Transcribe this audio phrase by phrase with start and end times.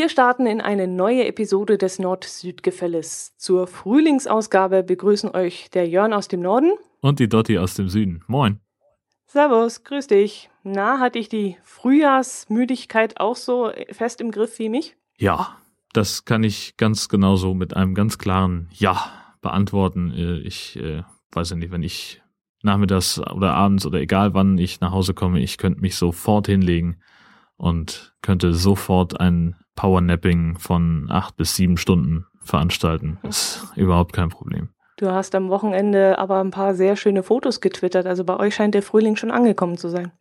[0.00, 3.36] Wir starten in eine neue Episode des Nord-Süd-Gefälles.
[3.36, 6.72] Zur Frühlingsausgabe begrüßen euch der Jörn aus dem Norden
[7.02, 8.24] und die Dotti aus dem Süden.
[8.26, 8.60] Moin.
[9.26, 10.48] Servus, grüß dich.
[10.62, 14.96] Na, hatte ich die Frühjahrsmüdigkeit auch so fest im Griff wie mich?
[15.18, 15.58] Ja,
[15.92, 20.14] das kann ich ganz genauso mit einem ganz klaren Ja beantworten.
[20.16, 22.22] Äh, ich äh, weiß ja nicht, wenn ich
[22.62, 27.02] nachmittags oder abends oder egal wann ich nach Hause komme, ich könnte mich sofort hinlegen
[27.58, 33.16] und könnte sofort ein Powernapping von acht bis sieben Stunden veranstalten.
[33.22, 34.68] Das ist überhaupt kein Problem.
[34.98, 38.04] Du hast am Wochenende aber ein paar sehr schöne Fotos getwittert.
[38.04, 40.12] Also bei euch scheint der Frühling schon angekommen zu sein.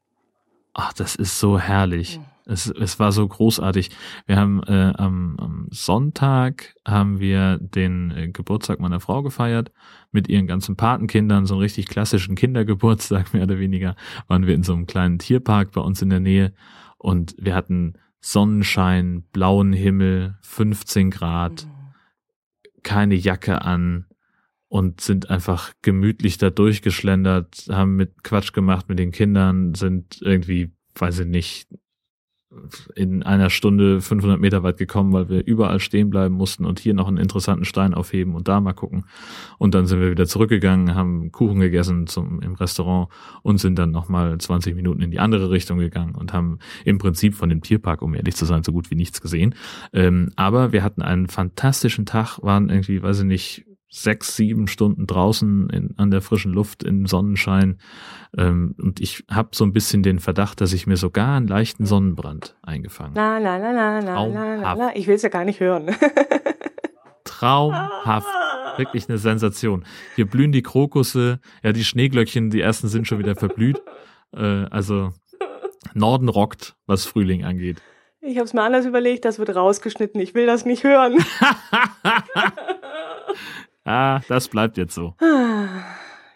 [0.73, 2.21] Ach, das ist so herrlich.
[2.45, 3.89] Es, es war so großartig.
[4.27, 9.73] Wir haben äh, am, am Sonntag haben wir den äh, Geburtstag meiner Frau gefeiert
[10.13, 13.97] mit ihren ganzen Patenkindern, so einen richtig klassischen Kindergeburtstag mehr oder weniger.
[14.29, 16.53] Waren wir in so einem kleinen Tierpark bei uns in der Nähe
[16.97, 22.81] und wir hatten Sonnenschein, blauen Himmel, 15 Grad, mhm.
[22.83, 24.05] keine Jacke an
[24.67, 30.71] und sind einfach gemütlich da durchgeschlendert, haben mit Quatsch gemacht mit den Kindern, sind irgendwie,
[30.95, 31.69] weiß ich nicht,
[32.95, 36.95] in einer Stunde 500 Meter weit gekommen, weil wir überall stehen bleiben mussten und hier
[36.95, 39.05] noch einen interessanten Stein aufheben und da mal gucken.
[39.59, 43.09] Und dann sind wir wieder zurückgegangen, haben Kuchen gegessen zum, im Restaurant
[43.43, 47.35] und sind dann nochmal 20 Minuten in die andere Richtung gegangen und haben im Prinzip
[47.35, 49.53] von dem Tierpark, um ehrlich zu sein, so gut wie nichts gesehen.
[49.93, 55.07] Ähm, aber wir hatten einen fantastischen Tag, waren irgendwie, weiß ich nicht, sechs, sieben Stunden
[55.07, 57.79] draußen in, an der frischen Luft im Sonnenschein.
[58.37, 61.85] Ähm, und ich habe so ein bisschen den Verdacht, dass ich mir sogar einen leichten
[61.85, 63.43] Sonnenbrand eingefangen habe.
[63.43, 64.91] La, la, la, la, la, la, la.
[64.95, 65.95] Ich will es ja gar nicht hören.
[67.23, 68.27] Traumhaft.
[68.77, 69.83] Wirklich eine Sensation.
[70.15, 73.81] Hier blühen die Krokusse, ja, die Schneeglöckchen, die ersten sind schon wieder verblüht.
[74.33, 75.11] Äh, also
[75.93, 77.81] Norden rockt, was Frühling angeht.
[78.21, 80.19] Ich habe es mir anders überlegt, das wird rausgeschnitten.
[80.19, 81.17] Ich will das nicht hören.
[83.89, 85.15] Ah, das bleibt jetzt so.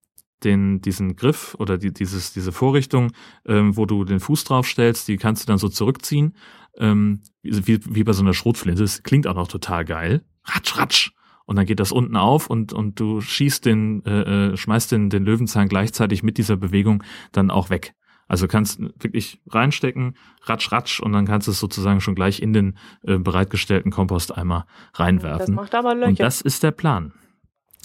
[0.45, 3.13] den, diesen Griff oder die, dieses, diese Vorrichtung,
[3.45, 6.39] ähm, wo du den Fuß drauf stellst, die kannst du dann so zurückziehen,
[6.79, 8.81] ähm, wie, wie bei so einer Schrotflinte.
[8.81, 10.25] Das klingt auch noch total geil.
[10.43, 11.11] Ratsch, ratsch.
[11.45, 15.11] Und dann geht das unten auf und, und du schießt den, äh, äh schmeißt den,
[15.11, 17.95] den Löwenzahn gleichzeitig mit dieser Bewegung dann auch weg.
[18.29, 22.53] Also kannst wirklich reinstecken, ratsch, ratsch, und dann kannst du es sozusagen schon gleich in
[22.53, 25.55] den äh, bereitgestellten Komposteimer reinwerfen.
[25.55, 26.09] Das macht aber Löcher.
[26.09, 27.13] Und das ist der Plan.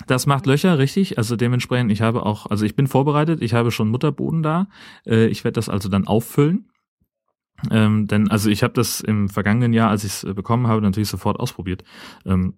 [0.08, 1.18] Das macht Löcher, richtig.
[1.20, 4.68] Also dementsprechend, ich habe auch, also ich bin vorbereitet, ich habe schon Mutterboden da.
[5.06, 6.70] Äh, ich werde das also dann auffüllen.
[7.70, 10.82] Ähm, denn also ich habe das im vergangenen Jahr, als ich es äh, bekommen habe,
[10.82, 11.84] natürlich sofort ausprobiert.
[12.26, 12.56] Ähm,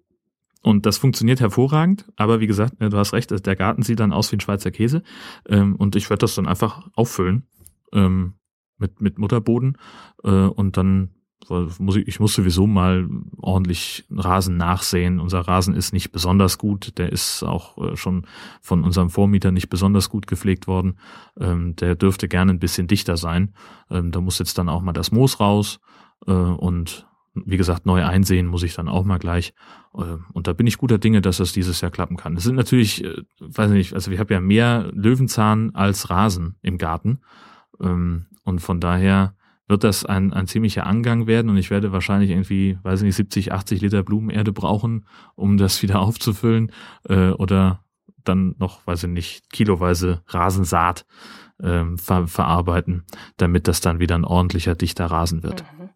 [0.61, 4.31] und das funktioniert hervorragend, aber wie gesagt, du hast recht, der Garten sieht dann aus
[4.31, 5.03] wie ein Schweizer Käse.
[5.49, 7.47] Ähm, und ich werde das dann einfach auffüllen
[7.93, 8.33] ähm,
[8.77, 9.77] mit, mit Mutterboden
[10.23, 11.11] äh, und dann
[11.49, 13.07] muss ich, ich muss sowieso mal
[13.37, 15.19] ordentlich Rasen nachsehen.
[15.19, 16.97] Unser Rasen ist nicht besonders gut.
[16.97, 18.25] Der ist auch äh, schon
[18.61, 20.97] von unserem Vormieter nicht besonders gut gepflegt worden.
[21.37, 23.53] Ähm, der dürfte gerne ein bisschen dichter sein.
[23.89, 25.79] Ähm, da muss jetzt dann auch mal das Moos raus.
[26.25, 29.53] Äh, und wie gesagt, neu einsehen muss ich dann auch mal gleich.
[29.95, 32.37] Äh, und da bin ich guter Dinge, dass das dieses Jahr klappen kann.
[32.37, 36.77] Es sind natürlich, äh, weiß nicht, also ich habe ja mehr Löwenzahn als Rasen im
[36.77, 37.19] Garten.
[37.81, 39.35] Ähm, und von daher
[39.67, 43.53] wird das ein, ein ziemlicher Angang werden und ich werde wahrscheinlich irgendwie, weiß nicht, 70,
[43.53, 45.05] 80 Liter Blumenerde brauchen,
[45.35, 46.71] um das wieder aufzufüllen.
[47.07, 47.83] Äh, oder
[48.23, 51.05] dann noch, weiß ich nicht, kiloweise Rasensaat
[51.61, 53.03] ähm, ver verarbeiten,
[53.37, 55.63] damit das dann wieder ein ordentlicher, dichter Rasen wird.
[55.77, 55.89] Mhm.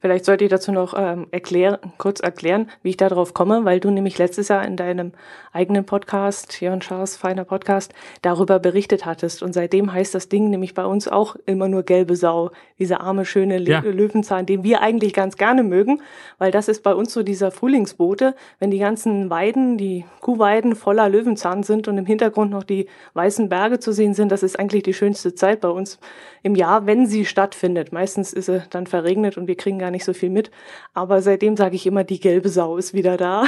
[0.00, 3.90] Vielleicht sollte ich dazu noch ähm, erklären, kurz erklären, wie ich darauf komme, weil du
[3.90, 5.12] nämlich letztes Jahr in deinem
[5.52, 7.92] eigenen Podcast, Jörn Schaas feiner Podcast,
[8.22, 9.42] darüber berichtet hattest.
[9.42, 12.50] Und seitdem heißt das Ding nämlich bei uns auch immer nur gelbe Sau.
[12.78, 13.80] Diese arme, schöne Le ja.
[13.80, 16.00] Löwenzahn, den wir eigentlich ganz gerne mögen,
[16.38, 21.08] weil das ist bei uns so dieser Frühlingsbote, wenn die ganzen Weiden, die Kuhweiden voller
[21.08, 24.32] Löwenzahn sind und im Hintergrund noch die weißen Berge zu sehen sind.
[24.32, 25.98] Das ist eigentlich die schönste Zeit bei uns
[26.42, 27.92] im Jahr, wenn sie stattfindet.
[27.92, 30.50] Meistens ist sie dann verregnet und wir kriegen kriegen gar nicht so viel mit.
[30.94, 33.44] Aber seitdem sage ich immer, die gelbe Sau ist wieder da.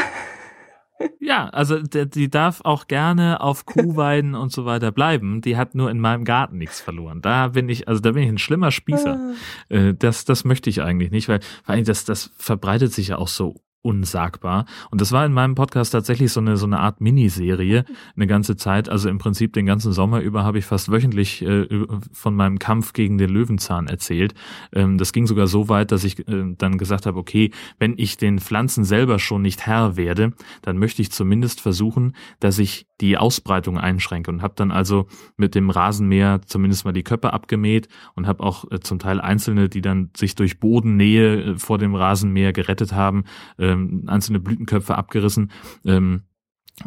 [1.19, 5.41] Ja, also die darf auch gerne auf Kuhweiden und so weiter bleiben.
[5.41, 7.23] Die hat nur in meinem Garten nichts verloren.
[7.23, 9.19] Da bin ich, also da bin ich ein schlimmer Spießer.
[9.19, 9.75] Ah.
[9.75, 13.17] Äh, das, das möchte ich eigentlich nicht, weil vor allem das, das verbreitet sich ja
[13.17, 14.67] auch so unsagbar.
[14.91, 17.85] Und das war in meinem Podcast tatsächlich so eine, so eine Art Miniserie,
[18.15, 18.89] eine ganze Zeit.
[18.89, 21.67] Also im Prinzip den ganzen Sommer über habe ich fast wöchentlich äh,
[22.13, 24.35] von meinem Kampf gegen den Löwenzahn erzählt.
[24.73, 28.17] Ähm, das ging sogar so weit, dass ich äh, dann gesagt habe, okay, wenn ich
[28.17, 33.17] den Pflanzen selber schon nicht Herr werde, dann möchte ich zumindest versuchen, dass ich die
[33.17, 35.07] Ausbreitung einschränke und habe dann also
[35.37, 39.69] mit dem Rasenmäher zumindest mal die Köpfe abgemäht und habe auch äh, zum Teil einzelne,
[39.69, 43.25] die dann sich durch Bodennähe äh, vor dem Rasenmäher gerettet haben,
[43.59, 45.51] äh, ähm, einzelne Blütenköpfe abgerissen.
[45.85, 46.23] Ähm,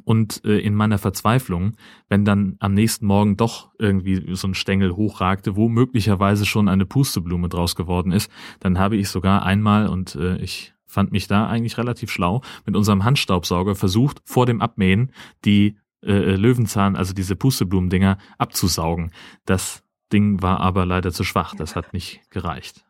[0.06, 1.76] und äh, in meiner Verzweiflung,
[2.10, 6.86] wenn dann am nächsten Morgen doch irgendwie so ein Stängel hochragte, wo möglicherweise schon eine
[6.86, 11.48] Pusteblume draus geworden ist, dann habe ich sogar einmal, und äh, ich fand mich da
[11.48, 15.12] eigentlich relativ schlau, mit unserem Handstaubsauger versucht, vor dem Abmähen
[15.46, 19.12] die äh, Löwenzahn, also diese Pusteblumendinger, abzusaugen.
[19.46, 22.86] Das Ding war aber leider zu schwach, das hat nicht gereicht.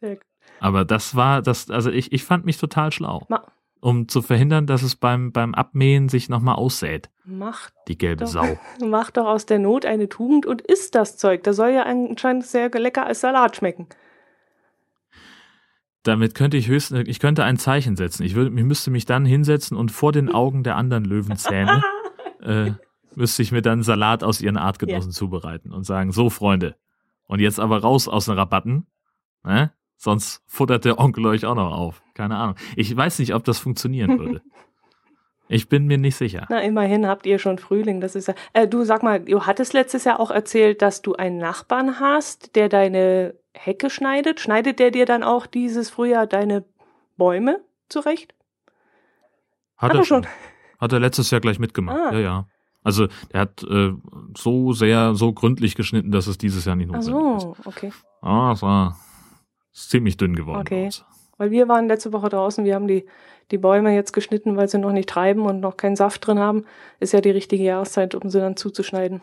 [0.00, 0.18] Sehr
[0.60, 3.24] aber das war, das, also ich, ich fand mich total schlau.
[3.28, 3.44] Ma
[3.80, 7.10] um zu verhindern, dass es beim, beim Abmähen sich nochmal aussät.
[7.24, 8.58] Macht die gelbe doch, Sau.
[8.84, 11.44] Macht doch aus der Not eine Tugend und isst das Zeug.
[11.44, 13.86] Das soll ja anscheinend sehr lecker als Salat schmecken.
[16.02, 18.22] Damit könnte ich höchstens, ich könnte ein Zeichen setzen.
[18.22, 21.82] Ich würde, ich müsste mich dann hinsetzen und vor den Augen der anderen Löwenzähne
[22.42, 22.72] äh,
[23.14, 25.16] müsste ich mir dann Salat aus ihren Artgenossen ja.
[25.16, 26.76] zubereiten und sagen, so Freunde,
[27.26, 28.86] und jetzt aber raus aus den Rabatten.
[29.44, 29.72] Ne?
[29.98, 32.02] Sonst futtert der Onkel euch auch noch auf.
[32.14, 32.54] Keine Ahnung.
[32.76, 34.40] Ich weiß nicht, ob das funktionieren würde.
[35.50, 36.44] Ich bin mir nicht sicher.
[36.50, 38.02] Na, immerhin habt ihr schon Frühling.
[38.02, 38.34] Das ist ja.
[38.52, 42.54] Äh, du sag mal, du hattest letztes Jahr auch erzählt, dass du einen Nachbarn hast,
[42.54, 44.40] der deine Hecke schneidet.
[44.40, 46.66] Schneidet der dir dann auch dieses Frühjahr deine
[47.16, 48.34] Bäume zurecht?
[49.78, 50.26] Hat, hat er schon.
[50.78, 51.98] Hat er letztes Jahr gleich mitgemacht.
[51.98, 52.12] Ah.
[52.12, 52.48] Ja, ja.
[52.82, 53.94] Also der hat äh,
[54.36, 57.66] so sehr, so gründlich geschnitten, dass es dieses Jahr nicht notwendig Ach so, ist.
[57.66, 57.92] okay.
[58.20, 58.98] Ah, war
[59.78, 60.60] ist ziemlich dünn geworden.
[60.60, 60.90] Okay.
[61.36, 63.06] Weil wir waren letzte Woche draußen, wir haben die,
[63.50, 66.64] die Bäume jetzt geschnitten, weil sie noch nicht treiben und noch keinen Saft drin haben.
[66.98, 69.22] Ist ja die richtige Jahreszeit, um sie dann zuzuschneiden.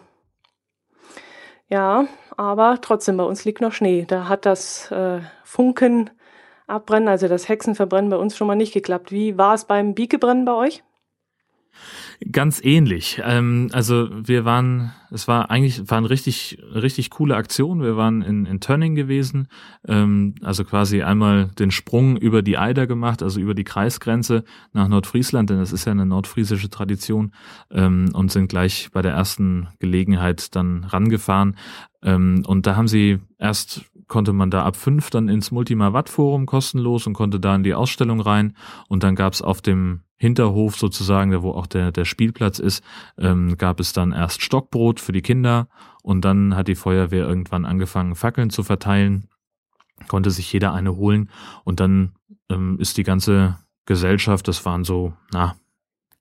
[1.68, 2.08] Ja,
[2.38, 4.06] aber trotzdem, bei uns liegt noch Schnee.
[4.08, 6.10] Da hat das äh, Funken
[6.68, 9.12] abbrennen, also das Hexenverbrennen bei uns schon mal nicht geklappt.
[9.12, 10.84] Wie war es beim Biekebrennen bei euch?
[12.32, 13.22] Ganz ähnlich.
[13.24, 17.82] Ähm, also wir waren, es war eigentlich, war eine richtig, richtig coole Aktion.
[17.82, 19.48] Wir waren in, in Tönning gewesen,
[19.88, 24.88] ähm, also quasi einmal den Sprung über die Eider gemacht, also über die Kreisgrenze nach
[24.88, 27.34] Nordfriesland, denn das ist ja eine nordfriesische Tradition,
[27.72, 31.58] ähm, und sind gleich bei der ersten Gelegenheit dann rangefahren.
[32.02, 36.10] Ähm, und da haben sie erst konnte man da ab fünf dann ins Multima Watt
[36.10, 38.56] Forum kostenlos und konnte da in die Ausstellung rein.
[38.88, 42.84] Und dann gab es auf dem Hinterhof sozusagen, da wo auch der, der Spielplatz ist,
[43.18, 45.68] ähm, gab es dann erst Stockbrot für die Kinder
[46.04, 49.28] und dann hat die Feuerwehr irgendwann angefangen, Fackeln zu verteilen,
[50.08, 51.30] konnte sich jeder eine holen
[51.64, 52.14] und dann
[52.50, 55.56] ähm, ist die ganze Gesellschaft, das waren so, na,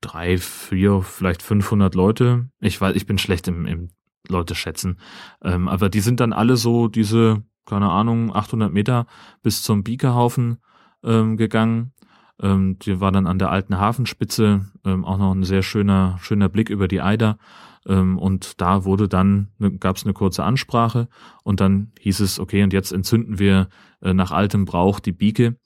[0.00, 2.49] drei, vier, vielleicht 500 Leute.
[2.61, 3.91] Ich weiß, ich bin schlecht im, im
[4.29, 4.99] Leute schätzen,
[5.43, 9.06] ähm, aber die sind dann alle so diese, keine Ahnung, 800 Meter
[9.42, 10.59] bis zum Biekerhaufen
[11.02, 11.94] ähm, gegangen
[12.40, 16.49] ähm, die war dann an der alten Hafenspitze, ähm, auch noch ein sehr schöner, schöner
[16.49, 17.38] Blick über die Eider.
[17.87, 21.09] Ähm, und da wurde dann, ne, gab es eine kurze Ansprache
[21.42, 23.68] und dann hieß es, okay, und jetzt entzünden wir
[24.00, 25.56] äh, nach altem Brauch die Bieke.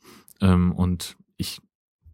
[0.41, 1.61] Ähm, und ich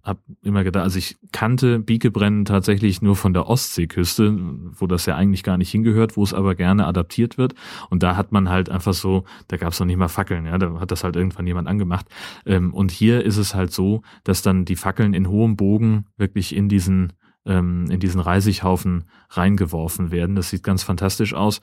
[0.05, 4.37] habe immer gedacht, also ich kannte Biekebrennen tatsächlich nur von der Ostseeküste,
[4.77, 7.55] wo das ja eigentlich gar nicht hingehört, wo es aber gerne adaptiert wird.
[7.89, 10.59] Und da hat man halt einfach so, da gab es noch nicht mal Fackeln, ja,
[10.59, 12.07] da hat das halt irgendwann jemand angemacht.
[12.45, 16.55] Ähm, und hier ist es halt so, dass dann die Fackeln in hohem Bogen wirklich
[16.55, 17.15] in diesen
[17.47, 20.37] ähm, in diesen Reisighaufen reingeworfen werden.
[20.37, 21.61] Das sieht ganz fantastisch aus.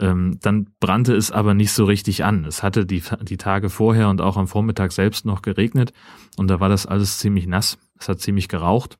[0.00, 2.44] Ähm, dann brannte es aber nicht so richtig an.
[2.44, 5.92] Es hatte die, die Tage vorher und auch am Vormittag selbst noch geregnet
[6.36, 7.78] und da war das alles ziemlich nass.
[7.98, 8.98] Es hat ziemlich geraucht.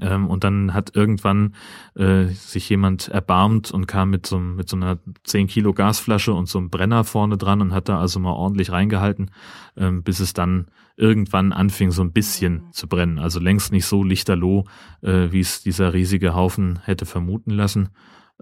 [0.00, 1.54] Ähm, und dann hat irgendwann
[1.94, 6.46] äh, sich jemand erbarmt und kam mit so, mit so einer 10 Kilo Gasflasche und
[6.46, 9.30] so einem Brenner vorne dran und hat da also mal ordentlich reingehalten,
[9.76, 10.66] ähm, bis es dann
[10.98, 13.18] irgendwann anfing so ein bisschen zu brennen.
[13.18, 14.64] Also längst nicht so lichterloh,
[15.00, 17.90] äh, wie es dieser riesige Haufen hätte vermuten lassen.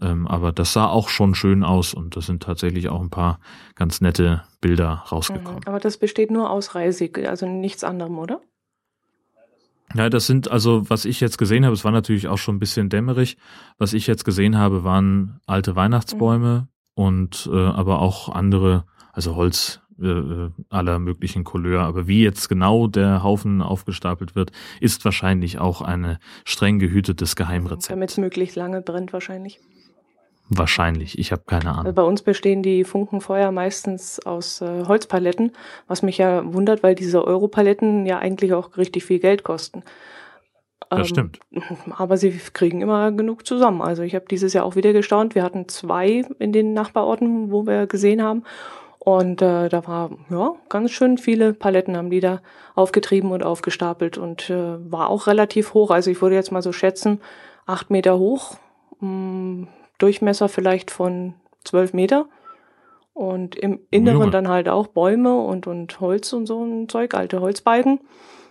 [0.01, 3.41] Ähm, aber das sah auch schon schön aus und das sind tatsächlich auch ein paar
[3.75, 5.67] ganz nette Bilder rausgekommen.
[5.67, 8.41] Aber das besteht nur aus Reisig, also nichts anderem, oder?
[9.95, 12.59] Ja, das sind also, was ich jetzt gesehen habe, es war natürlich auch schon ein
[12.59, 13.37] bisschen dämmerig.
[13.79, 16.69] Was ich jetzt gesehen habe, waren alte Weihnachtsbäume mhm.
[16.95, 21.83] und äh, aber auch andere, also Holz äh, aller möglichen Couleur.
[21.83, 27.93] Aber wie jetzt genau der Haufen aufgestapelt wird, ist wahrscheinlich auch ein streng gehütetes Geheimrezept.
[27.93, 29.61] Damit es möglichst lange brennt wahrscheinlich.
[30.49, 31.93] Wahrscheinlich, ich habe keine Ahnung.
[31.95, 35.53] Bei uns bestehen die Funkenfeuer meistens aus äh, Holzpaletten,
[35.89, 39.83] was mich ja wundert, weil diese Europaletten ja eigentlich auch richtig viel Geld kosten.
[40.89, 41.41] Das ähm, stimmt.
[41.97, 43.83] Aber sie kriegen immer genug zusammen.
[43.83, 45.35] Also ich habe dieses Jahr auch wieder gestaunt.
[45.35, 48.45] Wir hatten zwei in den Nachbarorten, wo wir gesehen haben.
[49.07, 52.41] Und äh, da war ja ganz schön viele Paletten haben die da
[52.75, 55.93] aufgetrieben und aufgestapelt und äh, war auch relativ hoch.
[55.93, 57.21] Also ich würde jetzt mal so schätzen,
[57.67, 58.57] acht Meter hoch,
[58.99, 62.27] mh, mm, Durchmesser vielleicht von zwölf Meter.
[63.15, 64.31] Und im Inneren Junge.
[64.33, 68.01] dann halt auch Bäume und, und Holz und so ein Zeug, alte Holzbalken.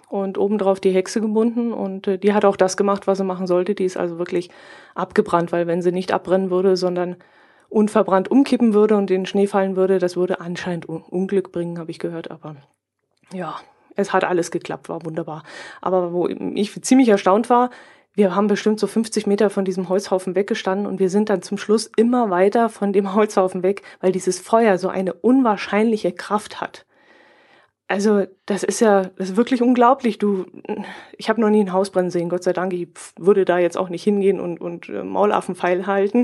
[0.07, 1.73] Und obendrauf die Hexe gebunden.
[1.73, 3.75] Und äh, die hat auch das gemacht, was sie machen sollte.
[3.75, 4.49] Die ist also wirklich
[4.95, 7.17] abgebrannt, weil wenn sie nicht abbrennen würde, sondern
[7.75, 11.77] unverbrannt umkippen würde und in den Schnee fallen würde, das würde anscheinend Un Unglück bringen,
[11.77, 12.31] habe ich gehört.
[12.31, 12.55] Aber
[13.33, 13.55] ja,
[13.95, 15.43] es hat alles geklappt, war wunderbar.
[15.81, 17.69] Aber wo ich ziemlich erstaunt war,
[18.13, 21.57] wir haben bestimmt so 50 Meter von diesem Holzhaufen weggestanden und wir sind dann zum
[21.57, 26.85] Schluss immer weiter von dem Holzhaufen weg, weil dieses Feuer so eine unwahrscheinliche Kraft hat.
[27.87, 30.17] Also das ist ja, das ist wirklich unglaublich.
[30.17, 30.45] Du,
[31.17, 32.73] ich habe noch nie ein Haus brennen sehen, Gott sei Dank.
[32.73, 32.87] Ich
[33.19, 36.23] würde da jetzt auch nicht hingehen und, und äh, Maulaffenpfeil halten.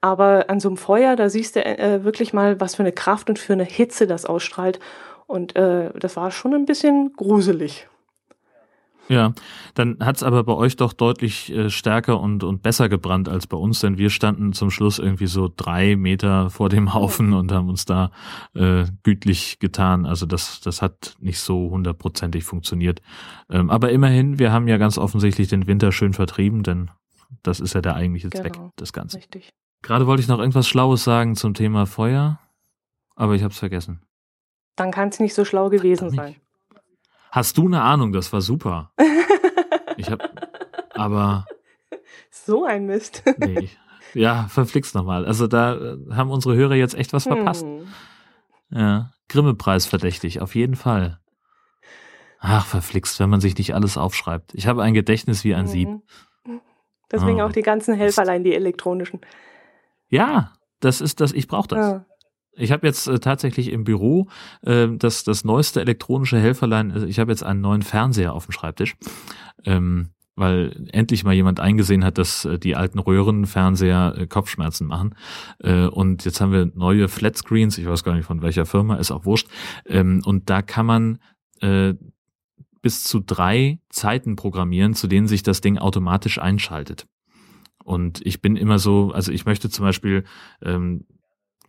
[0.00, 3.28] Aber an so einem Feuer, da siehst du äh, wirklich mal, was für eine Kraft
[3.28, 4.78] und für eine Hitze das ausstrahlt.
[5.26, 7.88] Und äh, das war schon ein bisschen gruselig.
[9.08, 9.32] Ja,
[9.74, 13.56] dann hat's aber bei euch doch deutlich äh, stärker und, und besser gebrannt als bei
[13.56, 17.70] uns, denn wir standen zum Schluss irgendwie so drei Meter vor dem Haufen und haben
[17.70, 18.10] uns da
[18.54, 20.04] äh, gütlich getan.
[20.04, 23.00] Also das, das hat nicht so hundertprozentig funktioniert.
[23.48, 26.90] Ähm, aber immerhin, wir haben ja ganz offensichtlich den Winter schön vertrieben, denn
[27.42, 29.16] das ist ja der eigentliche Zweck genau, des Ganzen.
[29.16, 29.54] Richtig.
[29.82, 32.40] Gerade wollte ich noch irgendwas Schlaues sagen zum Thema Feuer,
[33.14, 34.02] aber ich habe es vergessen.
[34.76, 36.36] Dann kann es nicht so schlau gewesen sein.
[37.30, 38.12] Hast du eine Ahnung?
[38.12, 38.92] Das war super.
[39.96, 40.30] ich habe,
[40.94, 41.46] aber
[42.30, 43.22] so ein Mist.
[43.38, 43.70] nee,
[44.14, 45.26] ja, verflixt nochmal.
[45.26, 47.64] Also da äh, haben unsere Hörer jetzt echt was verpasst.
[47.64, 47.86] Hm.
[48.70, 51.20] Ja, Grimme-Preis verdächtig, auf jeden Fall.
[52.40, 54.54] Ach, verflixt, wenn man sich nicht alles aufschreibt.
[54.54, 55.66] Ich habe ein Gedächtnis wie ein.
[55.66, 55.88] Sieb.
[57.10, 57.46] Deswegen oh.
[57.46, 59.20] auch die ganzen Helferlein, die elektronischen.
[60.08, 61.78] Ja, das ist das, ich brauche das.
[61.78, 62.06] Ja.
[62.58, 64.28] Ich habe jetzt äh, tatsächlich im Büro
[64.62, 68.52] äh, das, das neueste elektronische Helferlein, also ich habe jetzt einen neuen Fernseher auf dem
[68.52, 68.96] Schreibtisch,
[69.64, 75.14] ähm, weil endlich mal jemand eingesehen hat, dass äh, die alten Röhrenfernseher äh, Kopfschmerzen machen.
[75.60, 79.12] Äh, und jetzt haben wir neue Flatscreens, ich weiß gar nicht von welcher Firma, ist
[79.12, 79.48] auch wurscht.
[79.86, 81.18] Ähm, und da kann man
[81.60, 81.94] äh,
[82.82, 87.06] bis zu drei Zeiten programmieren, zu denen sich das Ding automatisch einschaltet.
[87.88, 90.24] Und ich bin immer so, also ich möchte zum Beispiel
[90.60, 91.06] ähm,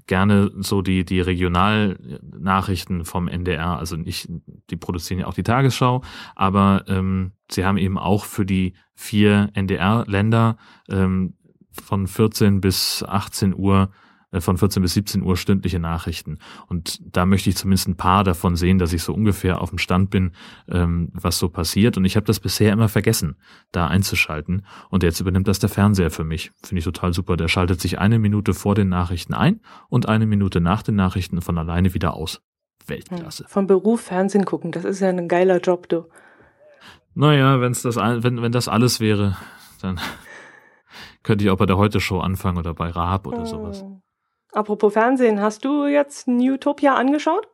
[0.05, 4.27] gerne so die, die Regionalnachrichten vom NDR, also nicht,
[4.69, 6.03] die produzieren ja auch die Tagesschau,
[6.35, 10.57] aber ähm, sie haben eben auch für die vier NDR-Länder
[10.89, 11.35] ähm,
[11.71, 13.89] von 14 bis 18 Uhr
[14.39, 16.37] von 14 bis 17 Uhr stündliche Nachrichten.
[16.67, 19.79] Und da möchte ich zumindest ein paar davon sehen, dass ich so ungefähr auf dem
[19.79, 20.33] Stand bin,
[20.67, 21.97] ähm, was so passiert.
[21.97, 23.37] Und ich habe das bisher immer vergessen,
[23.71, 24.65] da einzuschalten.
[24.89, 26.51] Und jetzt übernimmt das der Fernseher für mich.
[26.63, 27.37] Finde ich total super.
[27.37, 31.41] Der schaltet sich eine Minute vor den Nachrichten ein und eine Minute nach den Nachrichten
[31.41, 32.41] von alleine wieder aus.
[32.85, 33.45] Weltklasse.
[33.47, 36.05] Vom Beruf Fernsehen gucken, das ist ja ein geiler Job, du.
[37.13, 39.37] Naja, wenn's das, wenn, wenn das alles wäre,
[39.81, 39.99] dann
[41.23, 43.83] könnte ich auch bei der Heute-Show anfangen oder bei Raab oder sowas.
[44.51, 47.47] Apropos Fernsehen, hast du jetzt Newtopia angeschaut?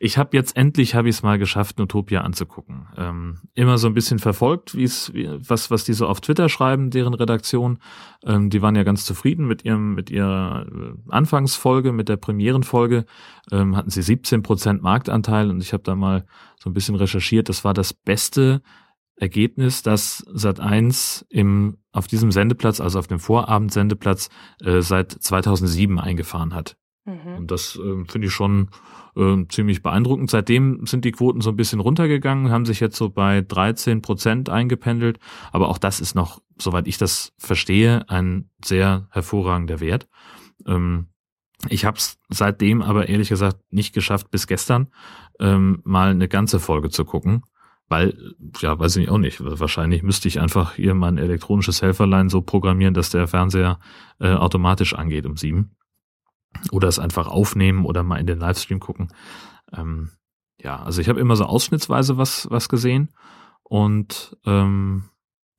[0.00, 2.86] Ich habe jetzt endlich habe ich es mal geschafft, Utopia anzugucken.
[2.96, 6.90] Ähm, immer so ein bisschen verfolgt, wie es was was die so auf Twitter schreiben,
[6.90, 7.78] deren Redaktion.
[8.24, 13.04] Ähm, die waren ja ganz zufrieden mit ihrem mit ihrer äh, Anfangsfolge, mit der Premierenfolge.
[13.52, 16.24] Ähm, hatten sie 17 Prozent Marktanteil und ich habe da mal
[16.58, 17.48] so ein bisschen recherchiert.
[17.48, 18.62] Das war das beste
[19.16, 24.28] Ergebnis, dass Sat1 im auf diesem Sendeplatz, also auf dem Vorabendsendeplatz,
[24.60, 26.76] äh, seit 2007 eingefahren hat.
[27.04, 27.36] Mhm.
[27.36, 28.68] Und das äh, finde ich schon
[29.16, 30.30] äh, ziemlich beeindruckend.
[30.30, 34.48] Seitdem sind die Quoten so ein bisschen runtergegangen, haben sich jetzt so bei 13 Prozent
[34.48, 35.18] eingependelt.
[35.52, 40.08] Aber auch das ist noch, soweit ich das verstehe, ein sehr hervorragender Wert.
[40.66, 41.08] Ähm,
[41.68, 44.88] ich habe es seitdem aber ehrlich gesagt nicht geschafft, bis gestern
[45.40, 47.42] ähm, mal eine ganze Folge zu gucken.
[47.88, 49.38] Weil, ja, weiß ich auch nicht.
[49.42, 53.78] Wahrscheinlich müsste ich einfach hier mein elektronisches Helferlein so programmieren, dass der Fernseher
[54.20, 55.76] äh, automatisch angeht um sieben
[56.70, 59.08] oder es einfach aufnehmen oder mal in den Livestream gucken.
[59.72, 60.10] Ähm,
[60.58, 63.10] ja, also ich habe immer so ausschnittsweise was was gesehen
[63.64, 65.04] und ähm,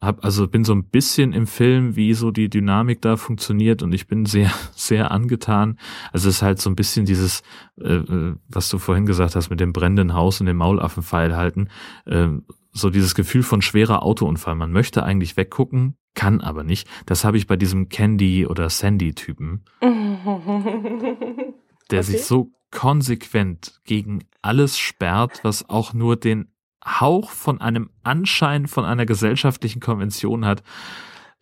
[0.05, 3.93] hab also bin so ein bisschen im Film, wie so die Dynamik da funktioniert und
[3.93, 5.77] ich bin sehr sehr angetan.
[6.11, 7.43] Also es ist halt so ein bisschen dieses,
[7.79, 11.69] äh, äh was du vorhin gesagt hast mit dem brennenden Haus und dem Maulaffenpfeil halten.
[12.05, 12.29] Äh,
[12.71, 14.55] so dieses Gefühl von schwerer Autounfall.
[14.55, 16.87] Man möchte eigentlich weggucken, kann aber nicht.
[17.05, 22.01] Das habe ich bei diesem Candy- oder Sandy-Typen, der okay.
[22.01, 26.49] sich so konsequent gegen alles sperrt, was auch nur den
[26.85, 30.63] Hauch von einem Anschein von einer gesellschaftlichen Konvention hat.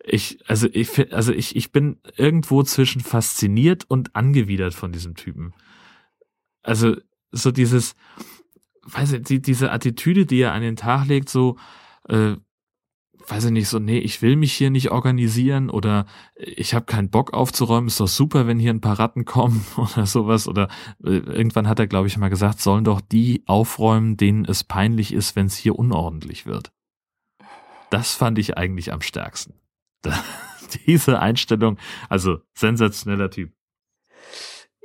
[0.02, 5.54] Ich, also ich, also ich, ich bin irgendwo zwischen fasziniert und angewidert von diesem Typen.
[6.62, 6.96] Also
[7.30, 7.94] so dieses,
[8.84, 11.56] weiß ich, die, diese Attitüde, die er an den Tag legt, so,
[12.08, 12.36] äh,
[13.26, 17.10] weiß ich nicht, so, nee, ich will mich hier nicht organisieren oder ich habe keinen
[17.10, 20.46] Bock aufzuräumen, ist doch super, wenn hier ein paar Ratten kommen oder sowas.
[20.46, 20.68] Oder
[21.02, 25.12] äh, irgendwann hat er, glaube ich, mal gesagt, sollen doch die aufräumen, denen es peinlich
[25.12, 26.72] ist, wenn es hier unordentlich wird.
[27.90, 29.54] Das fand ich eigentlich am stärksten.
[30.86, 33.53] Diese Einstellung, also sensationeller Typ.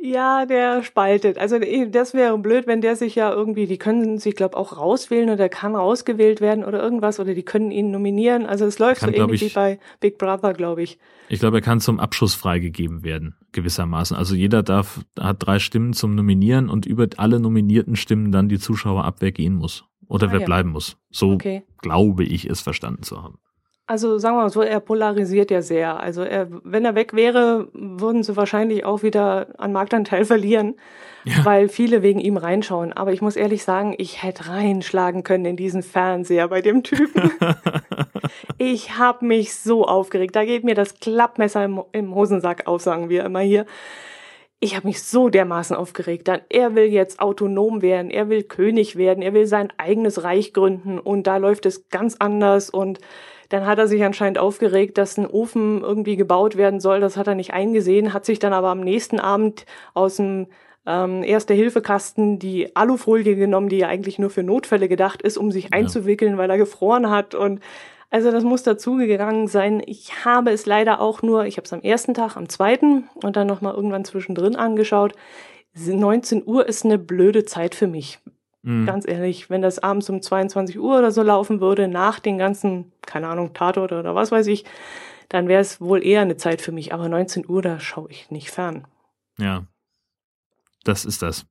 [0.01, 1.37] Ja, der spaltet.
[1.37, 5.29] Also das wäre blöd, wenn der sich ja irgendwie, die können sich, glaube auch rauswählen
[5.29, 8.45] oder kann rausgewählt werden oder irgendwas oder die können ihn nominieren.
[8.45, 10.99] Also es läuft kann, so ähnlich ich, wie bei Big Brother, glaube ich.
[11.27, 14.15] Ich glaube, er kann zum Abschuss freigegeben werden, gewissermaßen.
[14.15, 18.59] Also jeder darf, hat drei Stimmen zum Nominieren und über alle nominierten Stimmen dann die
[18.59, 20.45] Zuschauer ab, wer gehen muss oder ah, wer ja.
[20.45, 20.97] bleiben muss.
[21.09, 21.63] So okay.
[21.81, 23.37] glaube ich es verstanden zu haben.
[23.89, 25.99] Also sagen wir mal so, er polarisiert ja sehr.
[25.99, 30.75] Also er, wenn er weg wäre, würden sie wahrscheinlich auch wieder an Marktanteil verlieren,
[31.23, 31.43] ja.
[31.43, 32.93] weil viele wegen ihm reinschauen.
[32.93, 37.31] Aber ich muss ehrlich sagen, ich hätte reinschlagen können in diesen Fernseher bei dem Typen.
[38.59, 40.35] ich habe mich so aufgeregt.
[40.35, 43.65] Da geht mir das Klappmesser im, im Hosensack auf, sagen wir immer hier.
[44.59, 46.27] Ich habe mich so dermaßen aufgeregt.
[46.27, 50.53] Dann er will jetzt autonom werden, er will König werden, er will sein eigenes Reich
[50.53, 52.99] gründen und da läuft es ganz anders und
[53.49, 56.99] dann hat er sich anscheinend aufgeregt, dass ein Ofen irgendwie gebaut werden soll.
[56.99, 60.47] Das hat er nicht eingesehen, hat sich dann aber am nächsten Abend aus dem
[60.85, 65.65] ähm, Erste-Hilfe-Kasten die Alufolie genommen, die ja eigentlich nur für Notfälle gedacht ist, um sich
[65.65, 65.69] ja.
[65.71, 67.35] einzuwickeln, weil er gefroren hat.
[67.35, 67.59] Und
[68.11, 69.81] also das muss dazugegangen sein.
[69.85, 73.35] Ich habe es leider auch nur, ich habe es am ersten Tag, am zweiten und
[73.35, 75.13] dann nochmal irgendwann zwischendrin angeschaut.
[75.75, 78.19] 19 Uhr ist eine blöde Zeit für mich.
[78.61, 78.85] Mhm.
[78.85, 82.91] Ganz ehrlich, wenn das abends um 22 Uhr oder so laufen würde, nach den ganzen,
[83.01, 84.65] keine Ahnung, Tatort oder was weiß ich,
[85.29, 86.93] dann wäre es wohl eher eine Zeit für mich.
[86.93, 88.85] Aber 19 Uhr, da schaue ich nicht fern.
[89.37, 89.65] Ja,
[90.83, 91.45] das ist das.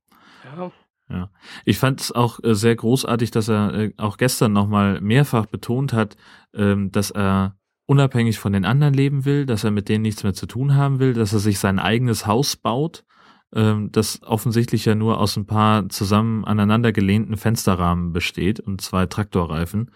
[0.57, 0.71] Ja.
[1.11, 1.31] Ja.
[1.65, 5.91] Ich fand es auch äh, sehr großartig, dass er äh, auch gestern nochmal mehrfach betont
[5.91, 6.15] hat,
[6.53, 10.35] ähm, dass er unabhängig von den anderen leben will, dass er mit denen nichts mehr
[10.35, 13.05] zu tun haben will, dass er sich sein eigenes Haus baut
[13.53, 19.05] ähm, das offensichtlich ja nur aus ein paar zusammen aneinander gelehnten Fensterrahmen besteht und zwei
[19.05, 19.91] Traktorreifen.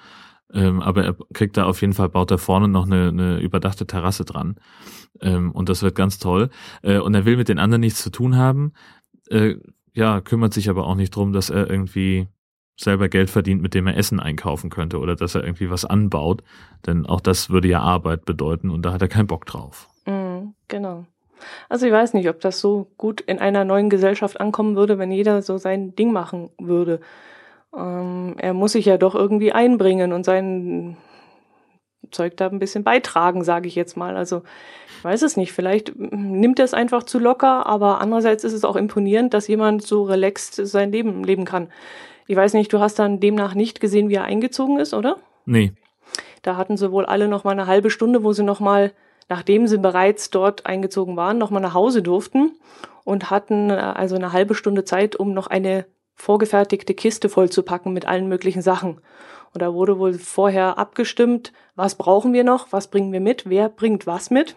[0.53, 3.87] Ähm, aber er kriegt da auf jeden Fall, baut da vorne noch eine, eine überdachte
[3.87, 4.55] Terrasse dran.
[5.21, 6.49] Ähm, und das wird ganz toll.
[6.83, 8.73] Äh, und er will mit den anderen nichts zu tun haben.
[9.29, 9.55] Äh,
[9.93, 12.27] ja, kümmert sich aber auch nicht drum, dass er irgendwie
[12.79, 16.43] selber Geld verdient, mit dem er Essen einkaufen könnte oder dass er irgendwie was anbaut.
[16.85, 19.89] Denn auch das würde ja Arbeit bedeuten und da hat er keinen Bock drauf.
[20.05, 21.05] Mm, genau.
[21.69, 25.11] Also ich weiß nicht, ob das so gut in einer neuen Gesellschaft ankommen würde, wenn
[25.11, 26.99] jeder so sein Ding machen würde.
[27.75, 30.97] Ähm, er muss sich ja doch irgendwie einbringen und sein
[32.11, 34.15] Zeug da ein bisschen beitragen, sage ich jetzt mal.
[34.15, 34.43] Also
[34.97, 38.65] ich weiß es nicht, vielleicht nimmt er es einfach zu locker, aber andererseits ist es
[38.65, 41.69] auch imponierend, dass jemand so relaxed sein Leben leben kann.
[42.27, 45.17] Ich weiß nicht, du hast dann demnach nicht gesehen, wie er eingezogen ist, oder?
[45.45, 45.73] Nee.
[46.41, 48.93] Da hatten sie wohl alle noch mal eine halbe Stunde, wo sie noch mal
[49.29, 52.51] nachdem sie bereits dort eingezogen waren, nochmal nach Hause durften
[53.03, 58.07] und hatten äh, also eine halbe Stunde Zeit, um noch eine vorgefertigte Kiste vollzupacken mit
[58.07, 59.01] allen möglichen Sachen.
[59.53, 63.69] Und da wurde wohl vorher abgestimmt, was brauchen wir noch, was bringen wir mit, wer
[63.69, 64.55] bringt was mit.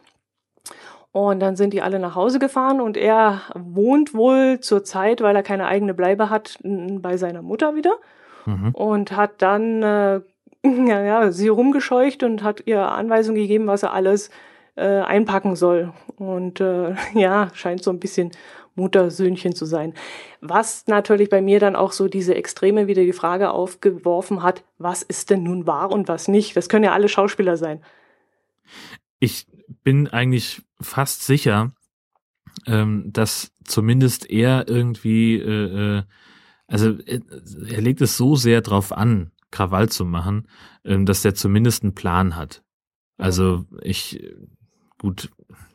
[1.12, 5.34] Und dann sind die alle nach Hause gefahren und er wohnt wohl zur Zeit, weil
[5.34, 7.96] er keine eigene Bleibe hat, bei seiner Mutter wieder.
[8.44, 8.72] Mhm.
[8.74, 10.20] Und hat dann äh,
[10.66, 14.30] ja, ja, sie rumgescheucht und hat ihr Anweisungen gegeben, was er alles
[14.76, 15.92] äh, einpacken soll.
[16.16, 18.30] Und äh, ja, scheint so ein bisschen
[18.76, 19.94] Muttersöhnchen zu sein.
[20.40, 25.02] Was natürlich bei mir dann auch so diese Extreme wieder die Frage aufgeworfen hat, was
[25.02, 26.56] ist denn nun wahr und was nicht?
[26.56, 27.82] Das können ja alle Schauspieler sein.
[29.18, 29.46] Ich
[29.82, 31.72] bin eigentlich fast sicher,
[32.66, 36.02] ähm, dass zumindest er irgendwie, äh, äh,
[36.66, 37.20] also äh,
[37.68, 40.48] er legt es so sehr drauf an, Krawall zu machen,
[40.84, 42.62] ähm, dass der zumindest einen Plan hat.
[43.16, 44.22] Also ich,
[45.06, 45.30] gut,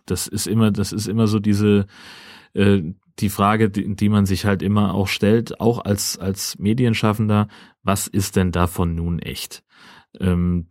[0.05, 1.85] das ist immer, das ist immer so diese,
[2.53, 2.81] äh,
[3.19, 7.47] die Frage, die, die man sich halt immer auch stellt, auch als, als Medienschaffender,
[7.81, 9.63] was ist denn davon nun echt?
[10.19, 10.67] Ähm,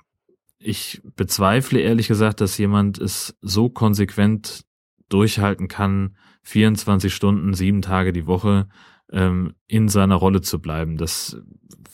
[0.58, 4.66] ich bezweifle ehrlich gesagt, dass jemand es so konsequent
[5.08, 8.68] durchhalten kann, 24 Stunden, sieben Tage die Woche
[9.10, 10.98] ähm, in seiner Rolle zu bleiben.
[10.98, 11.40] Das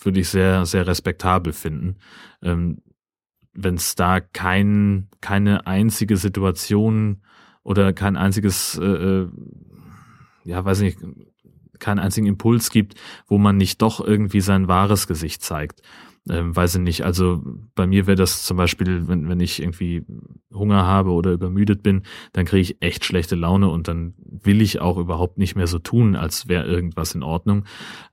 [0.01, 1.97] würde ich sehr, sehr respektabel finden.
[2.43, 2.83] Ähm,
[3.57, 7.23] Wenn es da kein, keine einzige Situation
[7.63, 9.29] oder kein einziges, äh, äh,
[10.45, 10.99] ja, weiß nicht,
[11.79, 12.95] keinen einzigen Impuls gibt,
[13.27, 15.83] wo man nicht doch irgendwie sein wahres Gesicht zeigt
[16.29, 17.05] ähm, weiß ich nicht.
[17.05, 17.43] Also
[17.75, 20.05] bei mir wäre das zum Beispiel, wenn, wenn ich irgendwie
[20.53, 24.81] Hunger habe oder übermüdet bin, dann kriege ich echt schlechte Laune und dann will ich
[24.81, 27.65] auch überhaupt nicht mehr so tun, als wäre irgendwas in Ordnung.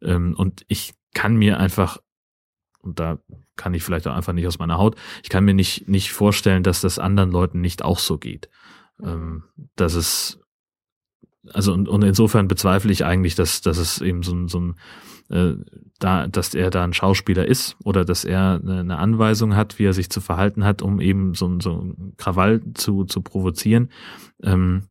[0.01, 1.97] Ähm, und ich kann mir einfach,
[2.81, 3.19] und da
[3.55, 6.63] kann ich vielleicht auch einfach nicht aus meiner Haut, ich kann mir nicht, nicht vorstellen,
[6.63, 8.49] dass das anderen Leuten nicht auch so geht.
[9.01, 9.43] Ähm,
[9.75, 10.39] dass es
[11.51, 14.75] also und, und insofern bezweifle ich eigentlich, dass, dass es eben so, ein so ein
[15.29, 15.55] äh,
[15.99, 19.93] da, dass er da ein Schauspieler ist oder dass er eine Anweisung hat, wie er
[19.93, 23.89] sich zu verhalten hat, um eben so, so ein Krawall zu, zu provozieren.
[24.41, 24.87] Ähm,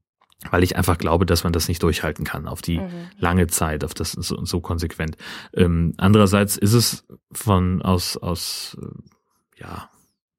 [0.50, 2.90] weil ich einfach glaube, dass man das nicht durchhalten kann auf die mhm.
[3.18, 5.16] lange Zeit, auf das so, so konsequent.
[5.54, 9.90] Ähm, andererseits ist es von aus aus äh, ja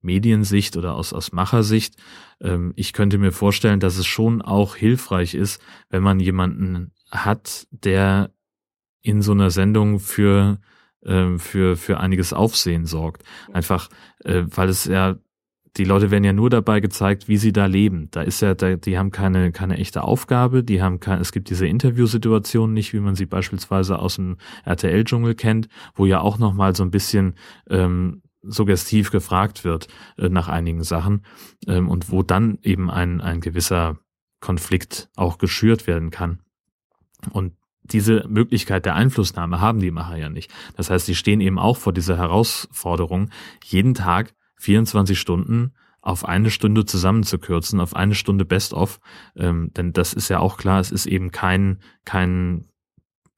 [0.02, 1.96] Mediensicht oder aus aus Machersicht.
[2.42, 7.68] Ähm, ich könnte mir vorstellen, dass es schon auch hilfreich ist, wenn man jemanden hat,
[7.72, 8.32] der
[9.02, 10.60] in so einer Sendung für
[11.02, 13.24] äh, für für einiges Aufsehen sorgt.
[13.52, 13.90] Einfach,
[14.24, 15.16] äh, weil es ja
[15.78, 18.10] die Leute werden ja nur dabei gezeigt, wie sie da leben.
[18.12, 21.50] Da ist ja, da, die haben keine keine echte Aufgabe, die haben kein, es gibt
[21.50, 26.54] diese Interviewsituationen nicht, wie man sie beispielsweise aus dem RTL-Dschungel kennt, wo ja auch noch
[26.54, 27.36] mal so ein bisschen
[27.70, 31.26] ähm, suggestiv gefragt wird äh, nach einigen Sachen
[31.68, 33.98] ähm, und wo dann eben ein ein gewisser
[34.42, 36.40] Konflikt auch geschürt werden kann.
[37.32, 40.52] Und diese Möglichkeit der Einflussnahme haben die Macher ja nicht.
[40.76, 43.30] Das heißt, sie stehen eben auch vor dieser Herausforderung,
[43.64, 49.00] jeden Tag 24 Stunden auf eine Stunde zusammenzukürzen, auf eine Stunde Best-of.
[49.38, 52.66] Ähm, denn das ist ja auch klar, es ist eben kein, kein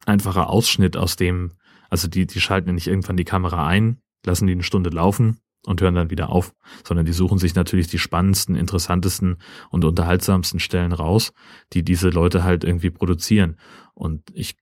[0.06, 1.54] einfacher Ausschnitt aus dem,
[1.90, 5.40] also die, die schalten ja nicht irgendwann die Kamera ein, lassen die eine Stunde laufen
[5.66, 9.38] und hören dann wieder auf, sondern die suchen sich natürlich die spannendsten, interessantesten
[9.70, 11.34] und unterhaltsamsten Stellen raus,
[11.74, 13.58] die diese Leute halt irgendwie produzieren.
[13.94, 14.56] Und ich,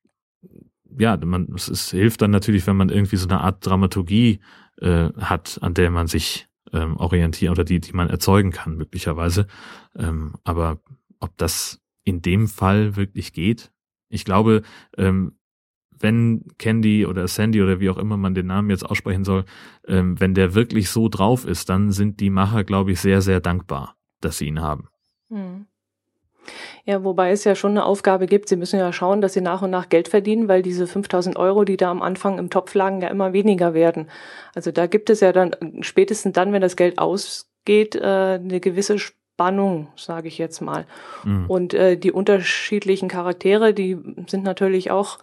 [0.97, 4.39] ja, man, es, es hilft dann natürlich, wenn man irgendwie so eine Art Dramaturgie
[4.79, 9.47] äh, hat, an der man sich ähm, orientieren oder die, die man erzeugen kann, möglicherweise.
[9.95, 10.79] Ähm, aber
[11.19, 13.71] ob das in dem Fall wirklich geht,
[14.09, 14.61] ich glaube,
[14.97, 15.37] ähm,
[15.99, 19.45] wenn Candy oder Sandy oder wie auch immer man den Namen jetzt aussprechen soll,
[19.87, 23.39] ähm, wenn der wirklich so drauf ist, dann sind die Macher, glaube ich, sehr, sehr
[23.39, 24.89] dankbar, dass sie ihn haben.
[25.29, 25.65] Hm.
[26.85, 28.49] Ja, wobei es ja schon eine Aufgabe gibt.
[28.49, 31.63] Sie müssen ja schauen, dass sie nach und nach Geld verdienen, weil diese 5000 Euro,
[31.63, 34.09] die da am Anfang im Topf lagen, ja immer weniger werden.
[34.55, 38.99] Also da gibt es ja dann spätestens dann, wenn das Geld ausgeht, äh, eine gewisse
[38.99, 40.85] Spannung, sage ich jetzt mal.
[41.23, 41.45] Mhm.
[41.47, 45.19] Und äh, die unterschiedlichen Charaktere, die sind natürlich auch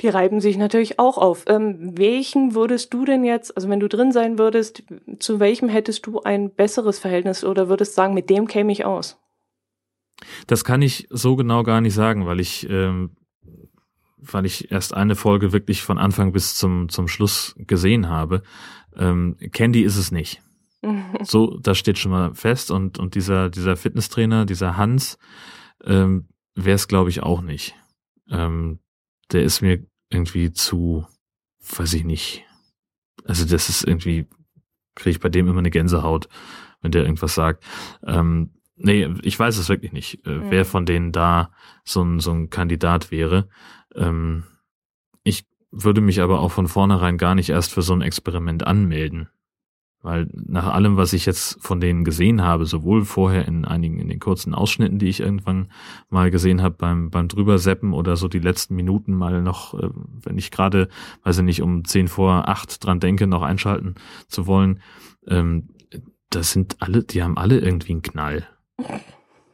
[0.00, 1.44] die reiben sich natürlich auch auf.
[1.46, 4.82] Ähm, welchen würdest du denn jetzt, also wenn du drin sein würdest,
[5.18, 9.18] zu welchem hättest du ein besseres Verhältnis oder würdest sagen, mit dem käme ich aus?
[10.46, 13.16] Das kann ich so genau gar nicht sagen, weil ich, ähm,
[14.16, 18.42] weil ich erst eine Folge wirklich von Anfang bis zum, zum Schluss gesehen habe.
[18.96, 20.42] Ähm, Candy ist es nicht.
[21.22, 22.70] so, das steht schon mal fest.
[22.70, 25.18] Und, und dieser, dieser Fitnesstrainer, dieser Hans,
[25.84, 27.74] ähm, wäre es, glaube ich, auch nicht.
[28.30, 28.80] Ähm,
[29.32, 31.06] der ist mir irgendwie zu,
[31.76, 32.44] weiß ich nicht.
[33.24, 34.26] Also das ist irgendwie,
[34.94, 36.28] kriege ich bei dem immer eine Gänsehaut,
[36.80, 37.64] wenn der irgendwas sagt.
[38.04, 38.50] Ähm,
[38.82, 40.50] nee, ich weiß es wirklich nicht, äh, mhm.
[40.50, 41.50] wer von denen da
[41.84, 43.48] so ein, so ein Kandidat wäre.
[43.94, 44.44] Ähm,
[45.22, 49.28] ich würde mich aber auch von vornherein gar nicht erst für so ein Experiment anmelden.
[50.02, 54.08] Weil nach allem, was ich jetzt von denen gesehen habe, sowohl vorher in einigen, in
[54.08, 55.70] den kurzen Ausschnitten, die ich irgendwann
[56.08, 59.90] mal gesehen habe beim, beim Drüberseppen oder so die letzten Minuten mal noch, äh,
[60.22, 60.88] wenn ich gerade,
[61.24, 64.80] weiß ich nicht, um zehn vor acht dran denke, noch einschalten zu wollen,
[65.26, 65.68] ähm,
[66.30, 68.48] das sind alle, die haben alle irgendwie einen Knall.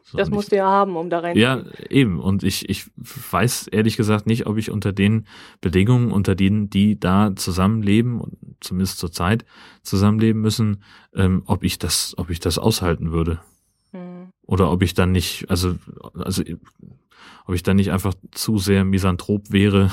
[0.08, 1.36] So, das musst du ja haben, um da rein.
[1.36, 2.20] Ja, eben.
[2.20, 5.26] Und ich, ich weiß ehrlich gesagt nicht, ob ich unter den
[5.60, 8.22] Bedingungen, unter denen die da zusammenleben,
[8.60, 9.44] zumindest zur Zeit
[9.82, 13.40] zusammenleben müssen, ähm, ob ich das, ob ich das aushalten würde.
[13.90, 14.28] Hm.
[14.42, 15.74] Oder ob ich dann nicht, also,
[16.14, 16.44] also
[17.44, 19.90] ob ich dann nicht einfach zu sehr misanthrop wäre,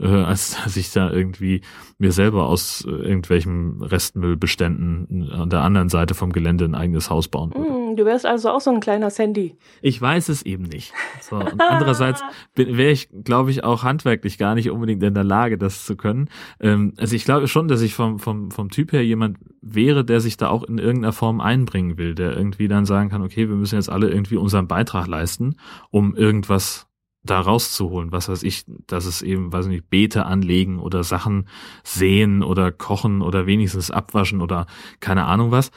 [0.00, 1.62] äh, als dass ich da irgendwie
[1.98, 7.28] mir selber aus äh, irgendwelchen Restmüllbeständen an der anderen Seite vom Gelände ein eigenes Haus
[7.28, 7.70] bauen würde.
[7.70, 9.56] Mm, du wärst also auch so ein kleiner Sandy.
[9.80, 10.92] Ich weiß es eben nicht.
[11.20, 12.22] So, und andererseits
[12.54, 16.28] wäre ich, glaube ich, auch handwerklich gar nicht unbedingt in der Lage, das zu können.
[16.60, 20.20] Ähm, also ich glaube schon, dass ich vom, vom, vom Typ her jemand wäre, der
[20.20, 23.56] sich da auch in irgendeiner Form einbringen will, der irgendwie dann sagen kann, okay, wir
[23.56, 25.56] müssen jetzt alle irgendwie unseren Beitrag leisten,
[25.90, 26.85] um irgendwas
[27.26, 28.12] da rauszuholen.
[28.12, 31.48] Was weiß ich, dass es eben, weiß nicht, Beete anlegen oder Sachen
[31.84, 34.66] sehen oder kochen oder wenigstens abwaschen oder
[35.00, 35.70] keine Ahnung was.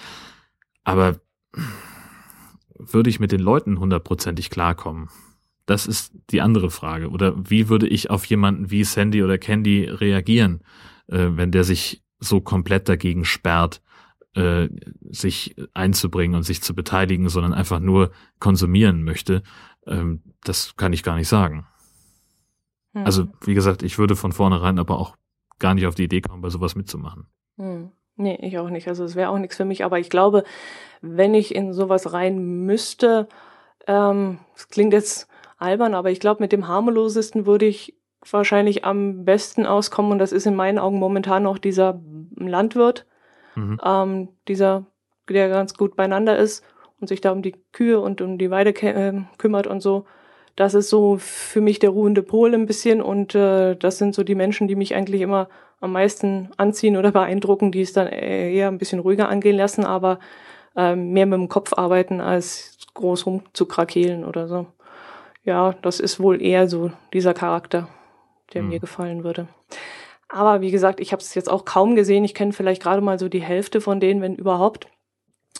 [0.83, 1.19] Aber
[2.77, 5.09] würde ich mit den Leuten hundertprozentig klarkommen?
[5.65, 7.09] Das ist die andere Frage.
[7.09, 10.62] Oder wie würde ich auf jemanden wie Sandy oder Candy reagieren,
[11.07, 13.81] äh, wenn der sich so komplett dagegen sperrt,
[14.33, 14.69] äh,
[15.09, 19.43] sich einzubringen und sich zu beteiligen, sondern einfach nur konsumieren möchte?
[19.88, 21.68] Ähm, das kann ich gar nicht sagen.
[22.94, 23.06] Hm.
[23.06, 25.15] Also, wie gesagt, ich würde von vornherein aber auch
[25.60, 27.28] gar nicht auf die Idee kommen, bei sowas mitzumachen.
[27.58, 27.92] Hm.
[28.15, 28.89] Nee, ich auch nicht.
[28.89, 29.86] Also es wäre auch nichts für mich.
[29.86, 30.44] Aber ich glaube,
[31.02, 33.30] wenn ich in sowas rein müsste,
[33.88, 37.96] ähm, das klingt jetzt albern, aber ich glaube, mit dem harmlosesten würde ich
[38.30, 40.12] wahrscheinlich am besten auskommen.
[40.12, 42.02] Und das ist in meinen Augen momentan noch dieser
[42.36, 43.06] Landwirt,
[43.56, 43.80] mhm.
[43.84, 44.86] ähm, dieser,
[45.30, 46.65] der ganz gut beieinander ist
[46.99, 50.05] und sich da um die Kühe und um die Weide äh, kümmert und so.
[50.55, 54.23] Das ist so für mich der ruhende Pol ein bisschen und äh, das sind so
[54.23, 55.47] die Menschen, die mich eigentlich immer
[55.79, 60.19] am meisten anziehen oder beeindrucken, die es dann eher ein bisschen ruhiger angehen lassen, aber
[60.75, 64.67] äh, mehr mit dem Kopf arbeiten, als groß rumzukrakeelen oder so.
[65.43, 67.88] Ja, das ist wohl eher so dieser Charakter,
[68.53, 68.69] der mhm.
[68.69, 69.47] mir gefallen würde.
[70.27, 72.23] Aber wie gesagt, ich habe es jetzt auch kaum gesehen.
[72.23, 74.88] Ich kenne vielleicht gerade mal so die Hälfte von denen, wenn überhaupt.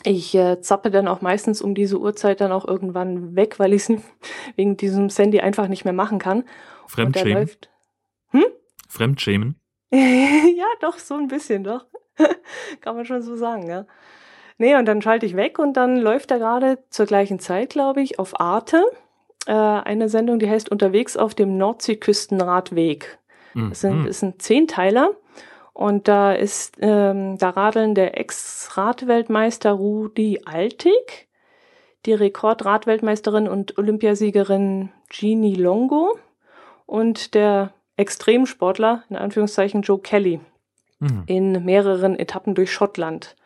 [0.04, 3.88] Ich äh, zappe dann auch meistens um diese Uhrzeit dann auch irgendwann weg, weil ich
[3.88, 4.02] es
[4.56, 6.44] wegen diesem Sandy einfach nicht mehr machen kann.
[6.86, 7.50] Fremdschämen?
[8.30, 8.44] Hm?
[8.88, 9.60] Fremdschämen?
[9.92, 11.86] ja, doch, so ein bisschen, doch.
[12.80, 13.86] kann man schon so sagen, ja.
[14.58, 18.02] Nee, und dann schalte ich weg und dann läuft er gerade zur gleichen Zeit, glaube
[18.02, 18.84] ich, auf Arte.
[19.46, 23.18] Äh, eine Sendung, die heißt Unterwegs auf dem Nordseeküstenradweg.
[23.54, 23.70] Mhm.
[23.70, 25.12] Das sind, ist ein Zehnteiler.
[25.72, 31.28] Und da ist, ähm, da radeln der Ex-Radweltmeister Rudi Altig,
[32.06, 36.18] die Rekordradweltmeisterin und Olympiasiegerin Jeannie Longo
[36.86, 40.40] und der Extremsportler, in Anführungszeichen Joe Kelly,
[40.98, 41.22] mhm.
[41.26, 43.36] in mehreren Etappen durch Schottland.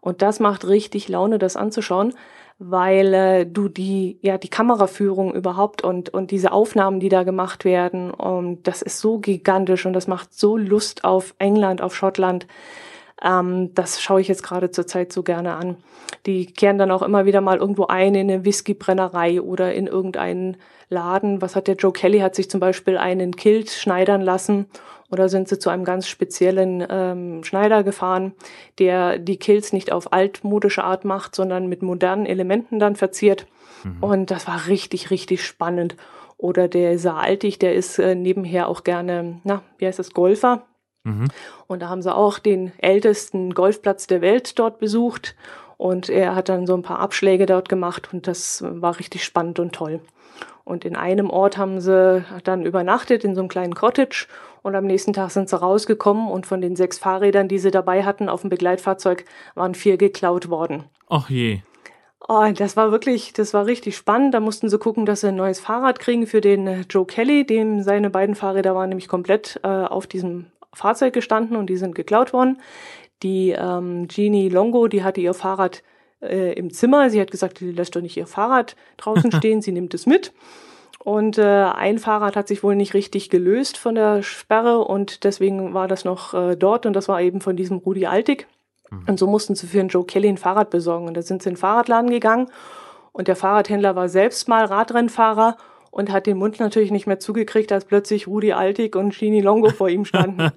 [0.00, 2.14] Und das macht richtig Laune, das anzuschauen,
[2.58, 7.64] weil äh, du die ja die Kameraführung überhaupt und und diese Aufnahmen, die da gemacht
[7.64, 12.46] werden, und das ist so gigantisch und das macht so Lust auf England, auf Schottland.
[13.22, 15.76] Ähm, das schaue ich jetzt gerade zur Zeit so gerne an.
[16.26, 20.56] Die kehren dann auch immer wieder mal irgendwo ein in eine Whiskybrennerei oder in irgendeinen
[20.88, 21.40] Laden.
[21.42, 22.20] Was hat der Joe Kelly?
[22.20, 24.66] Hat sich zum Beispiel einen Kilt schneidern lassen
[25.12, 28.32] oder sind sie zu einem ganz speziellen ähm, Schneider gefahren,
[28.78, 33.46] der die Kills nicht auf altmodische Art macht, sondern mit modernen Elementen dann verziert.
[33.84, 34.02] Mhm.
[34.02, 35.96] Und das war richtig, richtig spannend.
[36.38, 40.62] Oder der Saaltig, der ist äh, nebenher auch gerne, na, wie heißt das, Golfer.
[41.04, 41.28] Mhm.
[41.66, 45.36] Und da haben sie auch den ältesten Golfplatz der Welt dort besucht.
[45.76, 49.58] Und er hat dann so ein paar Abschläge dort gemacht und das war richtig spannend
[49.58, 50.00] und toll.
[50.64, 54.26] Und in einem Ort haben sie dann übernachtet, in so einem kleinen Cottage.
[54.62, 58.04] Und am nächsten Tag sind sie rausgekommen und von den sechs Fahrrädern, die sie dabei
[58.04, 60.84] hatten auf dem Begleitfahrzeug, waren vier geklaut worden.
[61.08, 61.60] Ach je.
[62.28, 64.34] Oh, das war wirklich, das war richtig spannend.
[64.34, 67.44] Da mussten sie gucken, dass sie ein neues Fahrrad kriegen für den äh, Joe Kelly.
[67.44, 71.94] Dem seine beiden Fahrräder waren nämlich komplett äh, auf diesem Fahrzeug gestanden und die sind
[71.94, 72.60] geklaut worden.
[73.22, 75.82] Die ähm, Jeannie Longo, die hatte ihr Fahrrad
[76.22, 77.10] äh, im Zimmer.
[77.10, 80.32] Sie hat gesagt, sie lässt doch nicht ihr Fahrrad draußen stehen, sie nimmt es mit.
[80.98, 85.74] Und äh, ein Fahrrad hat sich wohl nicht richtig gelöst von der Sperre und deswegen
[85.74, 88.46] war das noch äh, dort und das war eben von diesem Rudi Altig.
[88.90, 89.04] Mhm.
[89.08, 91.08] Und so mussten sie für den Joe Kelly ein Fahrrad besorgen.
[91.08, 92.48] Und da sind sie in den Fahrradladen gegangen
[93.12, 95.56] und der Fahrradhändler war selbst mal Radrennfahrer
[95.92, 99.68] und hat den Mund natürlich nicht mehr zugekriegt, als plötzlich Rudi Altig und Gini Longo
[99.68, 100.50] vor ihm standen.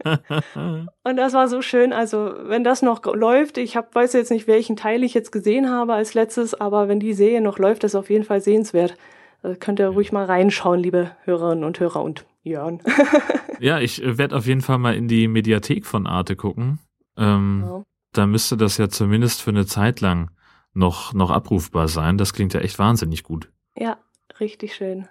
[1.03, 1.91] und das war so schön.
[1.91, 5.69] Also wenn das noch läuft, ich hab, weiß jetzt nicht, welchen Teil ich jetzt gesehen
[5.69, 8.95] habe als letztes, aber wenn die Serie noch läuft, ist auf jeden Fall sehenswert.
[9.43, 12.81] Also könnt ihr ruhig mal reinschauen, liebe Hörerinnen und Hörer und Jörn.
[13.59, 16.79] ja, ich äh, werde auf jeden Fall mal in die Mediathek von Arte gucken.
[17.17, 17.83] Ähm, ja.
[18.13, 20.31] Da müsste das ja zumindest für eine Zeit lang
[20.73, 22.17] noch, noch abrufbar sein.
[22.17, 23.51] Das klingt ja echt wahnsinnig gut.
[23.77, 23.97] Ja,
[24.39, 25.09] richtig schön.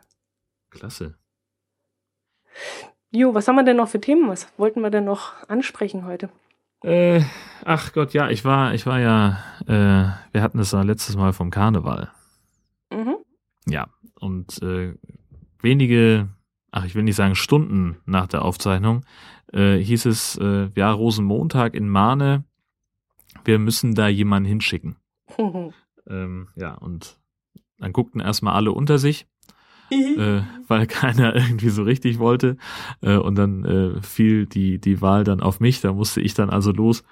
[0.75, 1.15] Klasse.
[3.11, 4.29] Jo, was haben wir denn noch für Themen?
[4.29, 6.31] Was wollten wir denn noch ansprechen heute?
[6.83, 7.23] Äh,
[7.65, 11.33] ach Gott, ja, ich war, ich war ja, äh, wir hatten es ja letztes Mal
[11.33, 12.11] vom Karneval.
[12.93, 13.17] Mhm.
[13.67, 13.87] Ja,
[14.19, 14.95] und äh,
[15.61, 16.29] wenige,
[16.73, 19.07] ach, ich will nicht sagen Stunden nach der Aufzeichnung,
[19.53, 22.45] äh, hieß es, äh, ja, Rosenmontag in Mahne,
[23.45, 24.97] wir müssen da jemanden hinschicken.
[26.09, 27.19] ähm, ja, und
[27.79, 29.27] dann guckten erstmal alle unter sich
[29.91, 32.57] äh, weil keiner irgendwie so richtig wollte.
[33.01, 36.51] Äh, und dann äh, fiel die, die Wahl dann auf mich, da musste ich dann
[36.51, 37.05] also los.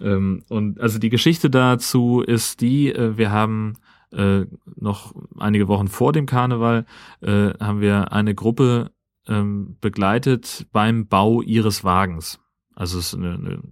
[0.00, 3.74] Ähm, und also die Geschichte dazu ist die, äh, wir haben
[4.12, 6.86] äh, noch einige Wochen vor dem Karneval,
[7.20, 8.92] äh, haben wir eine Gruppe
[9.26, 12.40] ähm, begleitet beim Bau ihres Wagens.
[12.74, 13.62] Also es ist eine, eine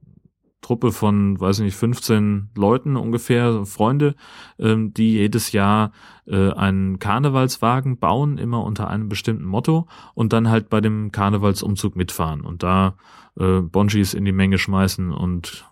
[0.62, 4.14] Truppe von, weiß ich nicht, 15 Leuten ungefähr, Freunde,
[4.59, 5.92] ähm, die jedes Jahr
[6.27, 11.96] äh, einen Karnevalswagen bauen, immer unter einem bestimmten Motto und dann halt bei dem Karnevalsumzug
[11.96, 12.94] mitfahren und da
[13.38, 15.66] äh, Bonjis in die Menge schmeißen und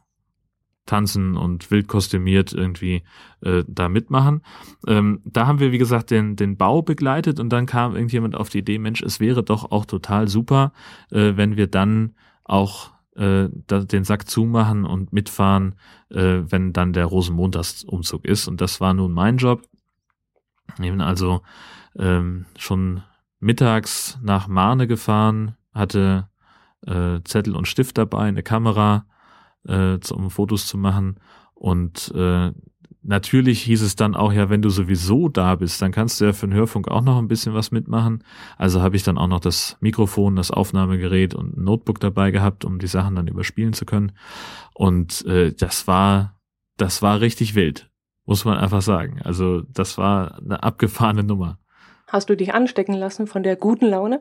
[0.86, 3.04] tanzen und wild kostümiert irgendwie
[3.42, 4.42] äh, da mitmachen.
[4.88, 8.48] Ähm, da haben wir, wie gesagt, den, den Bau begleitet und dann kam irgendjemand auf
[8.48, 10.72] die Idee, Mensch, es wäre doch auch total super,
[11.10, 15.74] äh, wenn wir dann auch äh, den Sack zumachen und mitfahren,
[16.10, 18.48] äh, wenn dann der Rosenmontagsumzug ist.
[18.48, 19.62] Und das war nun mein Job.
[20.74, 21.42] Ich bin also
[21.98, 23.02] ähm, schon
[23.40, 26.28] mittags nach Marne gefahren, hatte
[26.86, 29.06] äh, Zettel und Stift dabei, eine Kamera,
[29.66, 31.18] äh, um Fotos zu machen
[31.54, 32.52] und äh,
[33.02, 36.32] natürlich hieß es dann auch, ja, wenn du sowieso da bist, dann kannst du ja
[36.32, 38.24] für den Hörfunk auch noch ein bisschen was mitmachen.
[38.56, 42.64] Also habe ich dann auch noch das Mikrofon, das Aufnahmegerät und ein Notebook dabei gehabt,
[42.64, 44.12] um die Sachen dann überspielen zu können.
[44.74, 46.40] Und äh, das war,
[46.76, 47.90] das war richtig wild,
[48.26, 49.20] muss man einfach sagen.
[49.22, 51.58] Also das war eine abgefahrene Nummer.
[52.08, 54.20] Hast du dich anstecken lassen von der guten Laune?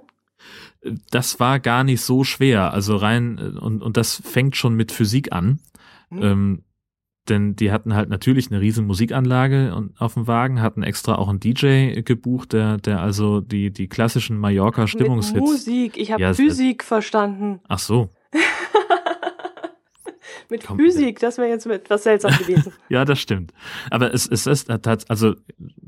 [1.12, 2.72] Das war gar nicht so schwer.
[2.72, 5.60] Also rein, äh, und, und das fängt schon mit Physik an.
[6.10, 6.24] Mhm.
[6.24, 6.64] Ähm,
[7.30, 11.40] denn die hatten halt natürlich eine riesen Musikanlage auf dem Wagen, hatten extra auch einen
[11.40, 15.40] DJ gebucht, der, der also die, die klassischen Mallorca Stimmungshits.
[15.40, 17.60] Musik, ich habe ja, Physik verstanden.
[17.68, 18.10] Ach so.
[20.50, 22.74] mit Komm, Physik, das wäre jetzt etwas seltsam gewesen.
[22.90, 23.54] ja, das stimmt.
[23.90, 25.36] Aber es, es ist also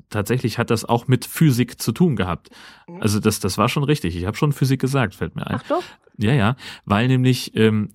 [0.10, 2.50] tatsächlich hat das auch mit Physik zu tun gehabt.
[2.88, 3.02] Mhm.
[3.02, 4.16] Also das, das war schon richtig.
[4.16, 5.56] Ich habe schon Physik gesagt, fällt mir ein.
[5.56, 5.84] Ach doch.
[6.18, 7.94] Ja, ja, weil nämlich ähm,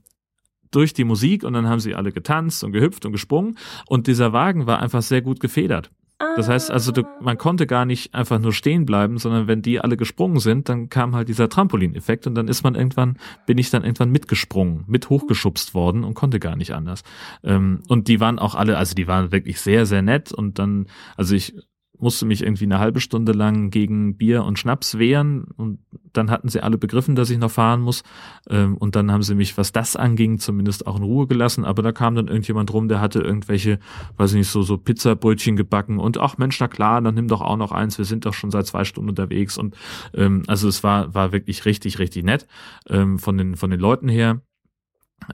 [0.77, 4.33] durch die Musik und dann haben sie alle getanzt und gehüpft und gesprungen und dieser
[4.33, 5.91] Wagen war einfach sehr gut gefedert.
[6.19, 9.81] Das heißt also, du, man konnte gar nicht einfach nur stehen bleiben, sondern wenn die
[9.81, 13.69] alle gesprungen sind, dann kam halt dieser Trampolineffekt und dann ist man irgendwann, bin ich
[13.69, 17.03] dann irgendwann mitgesprungen, mit hochgeschubst worden und konnte gar nicht anders.
[17.45, 20.87] Ähm, und die waren auch alle, also die waren wirklich sehr, sehr nett und dann,
[21.17, 21.55] also ich
[21.99, 25.79] musste mich irgendwie eine halbe Stunde lang gegen Bier und Schnaps wehren und
[26.13, 28.03] dann hatten sie alle begriffen, dass ich noch fahren muss.
[28.49, 31.83] Ähm, und dann haben sie mich, was das anging, zumindest auch in Ruhe gelassen, aber
[31.83, 33.79] da kam dann irgendjemand rum, der hatte irgendwelche,
[34.17, 37.41] weiß ich nicht, so, so Pizzabrötchen gebacken und ach Mensch, na klar, dann nimm doch
[37.41, 39.59] auch noch eins, wir sind doch schon seit zwei Stunden unterwegs.
[39.59, 39.77] Und
[40.15, 42.47] ähm, also es war, war wirklich richtig, richtig nett
[42.89, 44.41] ähm, von den, von den Leuten her.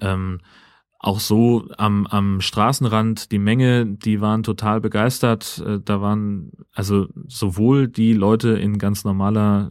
[0.00, 0.40] Ähm,
[1.02, 5.62] auch so am, am Straßenrand, die Menge, die waren total begeistert.
[5.66, 9.70] Äh, da waren also sowohl die Leute in ganz normaler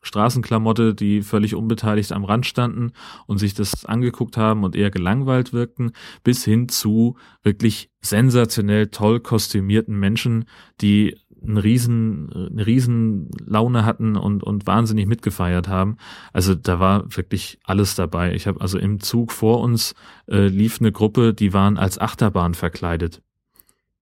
[0.00, 2.92] Straßenklamotte, die völlig unbeteiligt am Rand standen
[3.26, 5.92] und sich das angeguckt haben und eher gelangweilt wirkten,
[6.24, 10.46] bis hin zu wirklich sensationell toll kostümierten Menschen,
[10.80, 15.96] die einen riesen, eine riesen Laune hatten und, und wahnsinnig mitgefeiert haben.
[16.32, 18.34] Also da war wirklich alles dabei.
[18.34, 19.94] Ich habe also im Zug vor uns
[20.28, 23.22] äh, lief eine Gruppe, die waren als Achterbahn verkleidet.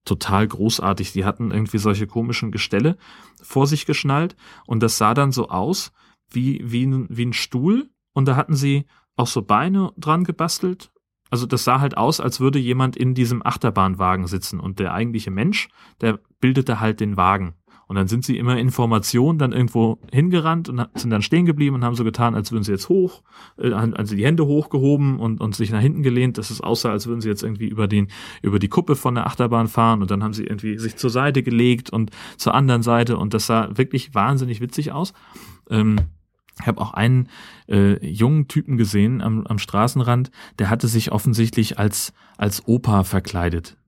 [0.04, 1.12] Total großartig.
[1.12, 2.96] Die hatten irgendwie solche komischen Gestelle
[3.42, 4.36] vor sich geschnallt
[4.66, 5.92] und das sah dann so aus
[6.30, 8.86] wie, wie, ein, wie ein Stuhl und da hatten sie
[9.16, 10.90] auch so Beine dran gebastelt
[11.30, 15.30] also das sah halt aus, als würde jemand in diesem Achterbahnwagen sitzen und der eigentliche
[15.30, 15.68] Mensch,
[16.00, 17.54] der bildete halt den Wagen.
[17.90, 21.84] Und dann sind sie immer Informationen dann irgendwo hingerannt und sind dann stehen geblieben und
[21.84, 23.24] haben so getan, als würden sie jetzt hoch,
[23.58, 27.08] äh, also die Hände hochgehoben und, und sich nach hinten gelehnt, dass es aussah, als
[27.08, 28.06] würden sie jetzt irgendwie über den,
[28.42, 31.42] über die Kuppe von der Achterbahn fahren und dann haben sie irgendwie sich zur Seite
[31.42, 35.12] gelegt und zur anderen Seite und das sah wirklich wahnsinnig witzig aus.
[35.68, 35.96] Ähm,
[36.60, 37.28] ich habe auch einen
[37.68, 40.30] äh, jungen Typen gesehen am, am Straßenrand,
[40.60, 43.79] der hatte sich offensichtlich als als Opa verkleidet.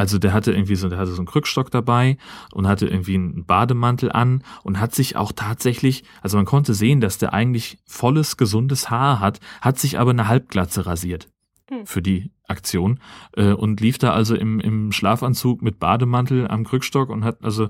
[0.00, 2.16] Also der hatte irgendwie so, der hatte so einen Krückstock dabei
[2.54, 7.02] und hatte irgendwie einen Bademantel an und hat sich auch tatsächlich, also man konnte sehen,
[7.02, 11.28] dass der eigentlich volles, gesundes Haar hat, hat sich aber eine Halbglatze rasiert
[11.68, 11.84] hm.
[11.84, 12.98] für die Aktion
[13.36, 17.68] äh, und lief da also im, im Schlafanzug mit Bademantel am Krückstock und hat also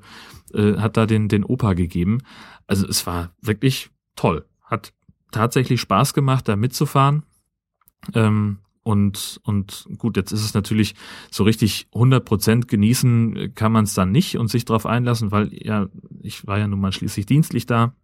[0.55, 2.23] äh, hat da den den Opa gegeben.
[2.69, 4.93] Also es war wirklich toll, hat
[5.33, 7.25] tatsächlich Spaß gemacht, da mitzufahren.
[8.15, 10.95] Ähm, und, und gut, jetzt ist es natürlich
[11.31, 15.51] so richtig 100 Prozent genießen kann man es dann nicht und sich darauf einlassen, weil
[15.53, 15.89] ja,
[16.23, 17.95] ich war ja nun mal schließlich dienstlich da,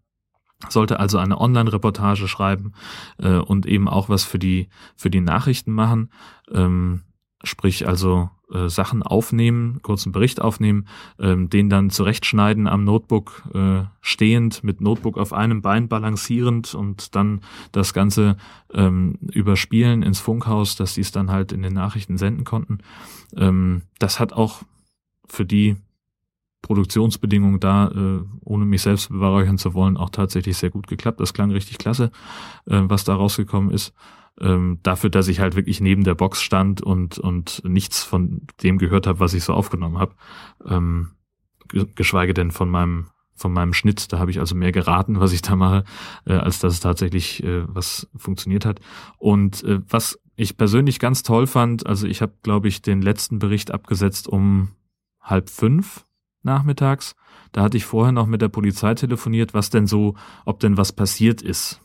[0.69, 2.73] sollte also eine Online-Reportage schreiben
[3.19, 6.11] äh, und eben auch was für die, für die Nachrichten machen.
[6.53, 7.03] Ähm,
[7.43, 10.87] sprich also äh, Sachen aufnehmen, kurzen Bericht aufnehmen,
[11.19, 17.17] ähm, den dann zurechtschneiden am Notebook äh, stehend, mit Notebook auf einem Bein balancierend und
[17.17, 17.41] dann
[17.73, 18.37] das Ganze
[18.73, 22.79] ähm, überspielen ins Funkhaus, dass sie es dann halt in den Nachrichten senden konnten.
[23.37, 24.63] Ähm, das hat auch
[25.27, 25.75] für die
[26.63, 31.19] Produktionsbedingungen da, äh, ohne mich selbst beweihräuchern zu wollen, auch tatsächlich sehr gut geklappt.
[31.19, 32.13] Das klang richtig klasse,
[32.67, 33.93] äh, was da rausgekommen ist
[34.41, 38.79] ähm, dafür, dass ich halt wirklich neben der Box stand und, und nichts von dem
[38.79, 40.15] gehört habe, was ich so aufgenommen habe.
[40.67, 41.13] Ähm,
[41.95, 43.07] geschweige denn von meinem
[43.39, 44.13] von meinem Schnitt.
[44.13, 45.85] Da habe ich also mehr geraten, was ich da mache,
[46.25, 48.81] äh, als dass es tatsächlich äh, was funktioniert hat.
[49.19, 53.39] Und äh, was ich persönlich ganz toll fand, also ich habe, glaube ich, den letzten
[53.39, 54.71] Bericht abgesetzt um
[55.21, 56.07] halb fünf
[56.43, 57.15] nachmittags.
[57.53, 60.15] Da hatte ich vorher noch mit der Polizei telefoniert, was denn so,
[60.47, 61.83] ob denn was passiert ist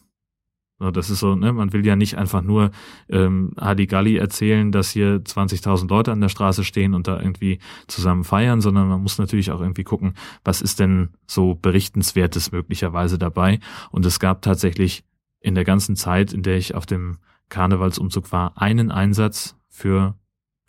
[0.90, 2.72] das ist so, ne, man will ja nicht einfach nur
[3.10, 8.24] ähm, Hadigalli erzählen, dass hier 20.000 Leute an der Straße stehen und da irgendwie zusammen
[8.24, 13.60] feiern, sondern man muss natürlich auch irgendwie gucken, was ist denn so berichtenswertes möglicherweise dabei.
[13.92, 15.04] Und es gab tatsächlich
[15.40, 17.18] in der ganzen Zeit, in der ich auf dem
[17.50, 20.16] Karnevalsumzug war, einen Einsatz für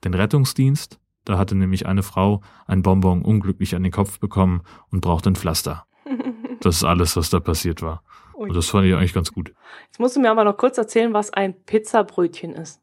[0.04, 0.98] den Rettungsdienst.
[1.24, 5.36] Da hatte nämlich eine Frau ein Bonbon unglücklich an den Kopf bekommen und brauchte ein
[5.36, 5.86] Pflaster.
[6.60, 8.04] Das ist alles, was da passiert war.
[8.42, 8.48] Ui.
[8.48, 9.54] Und das fand ich eigentlich ganz gut.
[9.86, 12.80] Jetzt musst du mir aber noch kurz erzählen, was ein Pizzabrötchen ist.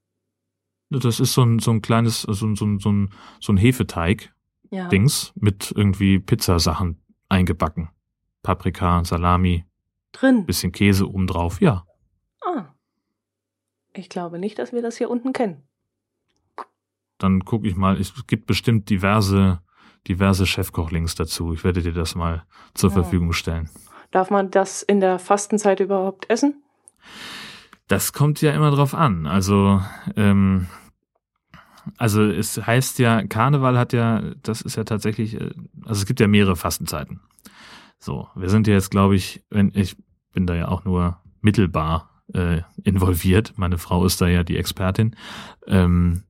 [0.90, 3.10] Das ist so ein, so ein kleines, so ein, so ein, so ein,
[3.42, 5.42] so ein Hefeteig-Dings ja.
[5.42, 7.90] mit irgendwie Pizzasachen eingebacken.
[8.42, 9.66] Paprika, Salami.
[10.14, 10.46] Drin.
[10.46, 11.86] Bisschen Käse obendrauf, ja.
[12.44, 12.74] Ah.
[13.94, 15.68] Ich glaube nicht, dass wir das hier unten kennen.
[17.18, 19.60] Dann gucke ich mal, es gibt bestimmt diverse,
[20.08, 21.54] diverse Chefkochlinks dazu.
[21.54, 22.94] Ich werde dir das mal zur ja.
[22.94, 23.70] Verfügung stellen.
[24.12, 26.64] Darf man das in der Fastenzeit überhaupt essen?
[27.88, 29.26] Das kommt ja immer drauf an.
[29.26, 29.82] Also,
[30.16, 30.68] ähm,
[31.98, 35.52] also es heißt ja, Karneval hat ja, das ist ja tatsächlich, äh,
[35.86, 37.22] also es gibt ja mehrere Fastenzeiten.
[38.00, 39.98] So, wir sind ja jetzt, glaube ich, wenn ich
[40.34, 43.54] bin da ja auch nur mittelbar äh, involviert.
[43.58, 45.16] Meine Frau ist da ja die Expertin.
[45.68, 46.24] Ähm,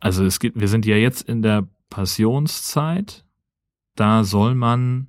[0.00, 3.24] also es gibt, wir sind ja jetzt in der Passionszeit.
[3.96, 5.08] Da soll man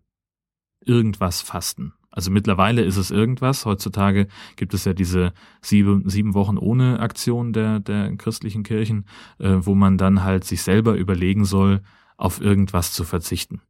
[0.87, 1.93] irgendwas fasten.
[2.15, 3.65] Also mittlerweile ist es irgendwas.
[3.65, 9.05] Heutzutage gibt es ja diese sieben, sieben Wochen ohne Aktion der, der christlichen Kirchen,
[9.37, 11.81] äh, wo man dann halt sich selber überlegen soll,
[12.15, 13.61] auf irgendwas zu verzichten.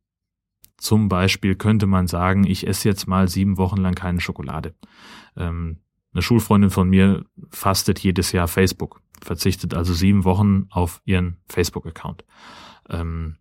[0.78, 4.76] Zum Beispiel könnte man sagen, ich esse jetzt mal sieben Wochen lang keine Schokolade.
[5.36, 5.80] Ähm,
[6.14, 12.26] eine Schulfreundin von mir fastet jedes Jahr Facebook, verzichtet also sieben Wochen auf ihren Facebook-Account.
[12.90, 13.38] Ähm,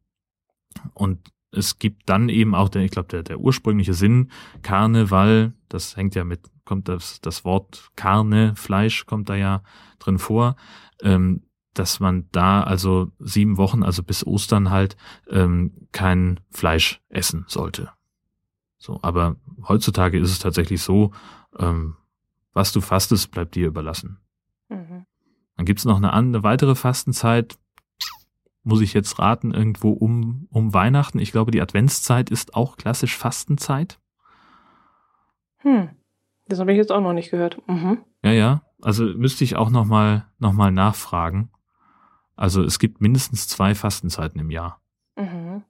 [0.94, 4.30] und es gibt dann eben auch, der, ich glaube, der, der ursprüngliche Sinn,
[4.62, 9.62] Karneval, das hängt ja mit, kommt das, das Wort Karne, Fleisch kommt da ja
[9.98, 10.56] drin vor,
[11.02, 11.42] ähm,
[11.74, 14.96] dass man da also sieben Wochen, also bis Ostern halt,
[15.28, 17.90] ähm, kein Fleisch essen sollte.
[18.78, 19.36] So, aber
[19.66, 21.12] heutzutage ist es tatsächlich so,
[21.58, 21.96] ähm,
[22.52, 24.18] was du fastest, bleibt dir überlassen.
[24.68, 25.06] Mhm.
[25.56, 27.58] Dann gibt's noch eine, eine weitere Fastenzeit,
[28.64, 31.18] muss ich jetzt raten, irgendwo um, um Weihnachten.
[31.18, 34.00] Ich glaube, die Adventszeit ist auch klassisch Fastenzeit.
[35.58, 35.90] Hm,
[36.46, 37.60] das habe ich jetzt auch noch nicht gehört.
[37.68, 37.98] Mhm.
[38.22, 38.62] Ja, ja.
[38.82, 41.50] Also müsste ich auch nochmal noch mal nachfragen.
[42.36, 44.80] Also es gibt mindestens zwei Fastenzeiten im Jahr.
[45.16, 45.62] Mhm.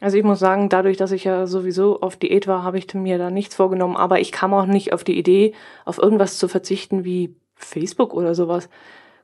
[0.00, 3.18] Also ich muss sagen, dadurch, dass ich ja sowieso auf Diät war, habe ich mir
[3.18, 3.96] da nichts vorgenommen.
[3.96, 5.54] Aber ich kam auch nicht auf die Idee,
[5.84, 8.68] auf irgendwas zu verzichten wie Facebook oder sowas.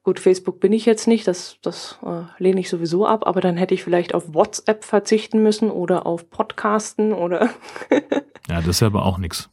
[0.04, 3.56] Gut, Facebook bin ich jetzt nicht, das, das äh, lehne ich sowieso ab, aber dann
[3.56, 7.50] hätte ich vielleicht auf WhatsApp verzichten müssen oder auf Podcasten oder.
[8.48, 9.48] ja, das ist aber auch nichts.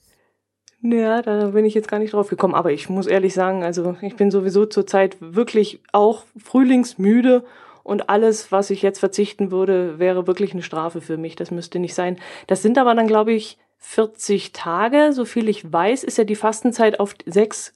[0.81, 2.55] Ja, da bin ich jetzt gar nicht drauf gekommen.
[2.55, 7.43] Aber ich muss ehrlich sagen, also ich bin sowieso zurzeit wirklich auch frühlingsmüde
[7.83, 11.35] und alles, was ich jetzt verzichten würde, wäre wirklich eine Strafe für mich.
[11.35, 12.17] Das müsste nicht sein.
[12.47, 15.11] Das sind aber dann, glaube ich, 40 Tage.
[15.11, 17.73] So viel ich weiß, ist ja die Fastenzeit auf sechs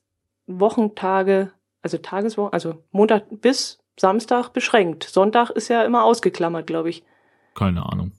[0.48, 1.52] Wochentage,
[1.84, 5.04] also Tageswochen, also Montag bis Samstag beschränkt.
[5.04, 7.04] Sonntag ist ja immer ausgeklammert, glaube ich.
[7.54, 8.12] Keine Ahnung.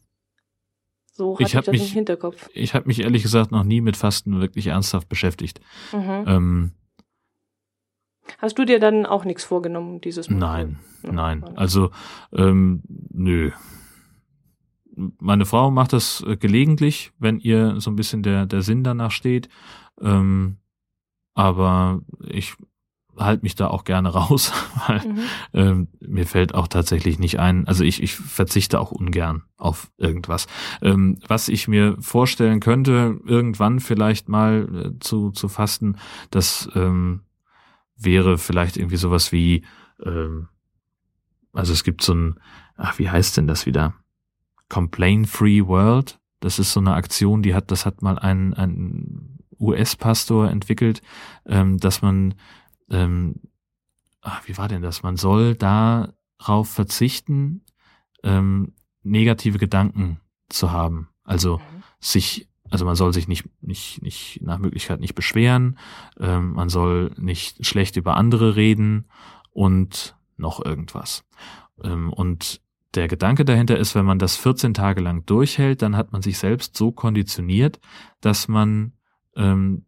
[1.13, 2.49] So hatte ich, ich das mich, im Hinterkopf.
[2.55, 5.61] Ich habe mich ehrlich gesagt noch nie mit Fasten wirklich ernsthaft beschäftigt.
[5.93, 6.25] Mhm.
[6.27, 6.73] Ähm,
[8.39, 10.39] Hast du dir dann auch nichts vorgenommen dieses Mal?
[10.39, 11.45] Nein, nein.
[11.57, 11.91] Also
[12.33, 13.51] ähm, nö.
[14.97, 19.11] Meine Frau macht das äh, gelegentlich, wenn ihr so ein bisschen der der Sinn danach
[19.11, 19.49] steht.
[20.01, 20.59] Ähm,
[21.35, 22.55] aber ich
[23.17, 24.53] halte mich da auch gerne raus,
[24.87, 25.19] weil mhm.
[25.53, 30.47] ähm, mir fällt auch tatsächlich nicht ein, also ich, ich verzichte auch ungern auf irgendwas.
[30.83, 35.97] Ähm, was ich mir vorstellen könnte, irgendwann vielleicht mal äh, zu, zu fasten,
[36.31, 37.23] das ähm,
[37.97, 39.65] wäre vielleicht irgendwie sowas wie,
[40.05, 40.49] ähm,
[41.53, 42.35] also es gibt so ein,
[42.77, 43.95] ach, wie heißt denn das wieder?
[44.69, 46.19] Complain Free World.
[46.41, 51.01] Das ist so eine Aktion, die hat, das hat mal ein, ein US-Pastor entwickelt,
[51.47, 52.35] ähm, dass man
[52.91, 53.37] ähm,
[54.21, 55.03] ach, wie war denn das?
[55.03, 57.65] Man soll darauf verzichten,
[58.23, 61.09] ähm, negative Gedanken zu haben.
[61.25, 61.83] Also mhm.
[62.01, 65.79] sich, also man soll sich nicht, nicht, nicht nach Möglichkeit nicht beschweren,
[66.19, 69.07] ähm, man soll nicht schlecht über andere reden
[69.51, 71.25] und noch irgendwas.
[71.83, 72.61] Ähm, und
[72.95, 76.39] der Gedanke dahinter ist, wenn man das 14 Tage lang durchhält, dann hat man sich
[76.39, 77.81] selbst so konditioniert,
[78.21, 78.93] dass man
[79.37, 79.85] ähm,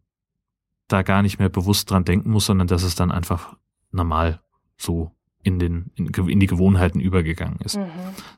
[0.87, 3.55] da gar nicht mehr bewusst dran denken muss, sondern dass es dann einfach
[3.91, 4.41] normal
[4.77, 5.11] so
[5.43, 7.77] in, den, in, in die Gewohnheiten übergegangen ist.
[7.77, 7.89] Mhm.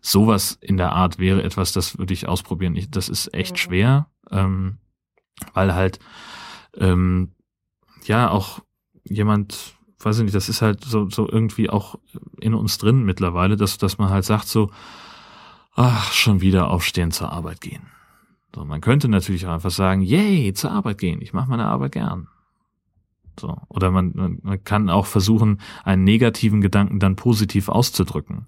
[0.01, 2.75] Sowas in der Art wäre etwas, das würde ich ausprobieren.
[2.75, 3.57] Ich, das ist echt mhm.
[3.57, 4.77] schwer, ähm,
[5.53, 5.99] weil halt
[6.75, 7.31] ähm,
[8.05, 8.59] ja auch
[9.03, 11.95] jemand, weiß ich nicht, das ist halt so, so irgendwie auch
[12.39, 14.71] in uns drin mittlerweile, dass, dass man halt sagt so,
[15.75, 17.87] ach, schon wieder aufstehen zur Arbeit gehen.
[18.53, 21.93] So, man könnte natürlich auch einfach sagen, yay, zur Arbeit gehen, ich mache meine Arbeit
[21.93, 22.27] gern.
[23.39, 23.57] So.
[23.69, 28.47] Oder man, man kann auch versuchen, einen negativen Gedanken dann positiv auszudrücken.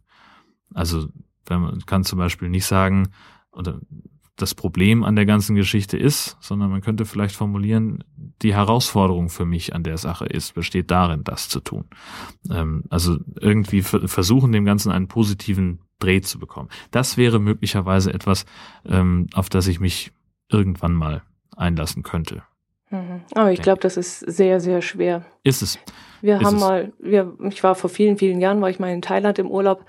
[0.74, 1.08] Also,
[1.46, 3.10] wenn man kann zum Beispiel nicht sagen,
[3.52, 3.80] oder
[4.36, 8.04] das Problem an der ganzen Geschichte ist, sondern man könnte vielleicht formulieren,
[8.42, 11.86] die Herausforderung für mich an der Sache ist, besteht darin, das zu tun.
[12.50, 16.70] Ähm, also irgendwie versuchen, dem Ganzen einen positiven Dreh zu bekommen.
[16.90, 18.46] Das wäre möglicherweise etwas,
[18.86, 20.12] ähm, auf das ich mich
[20.50, 21.22] irgendwann mal
[21.56, 22.44] einlassen könnte.
[22.92, 23.22] Mhm.
[23.34, 25.24] Aber ich glaube, das ist sehr, sehr schwer.
[25.44, 25.80] Ist es.
[26.22, 26.62] Wir ist haben es.
[26.62, 29.86] mal, wir, ich war vor vielen, vielen Jahren, war ich mal in Thailand im Urlaub,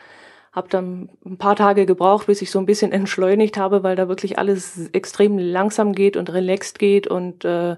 [0.53, 4.09] habe dann ein paar Tage gebraucht, bis ich so ein bisschen entschleunigt habe, weil da
[4.09, 7.77] wirklich alles extrem langsam geht und relaxed geht und äh,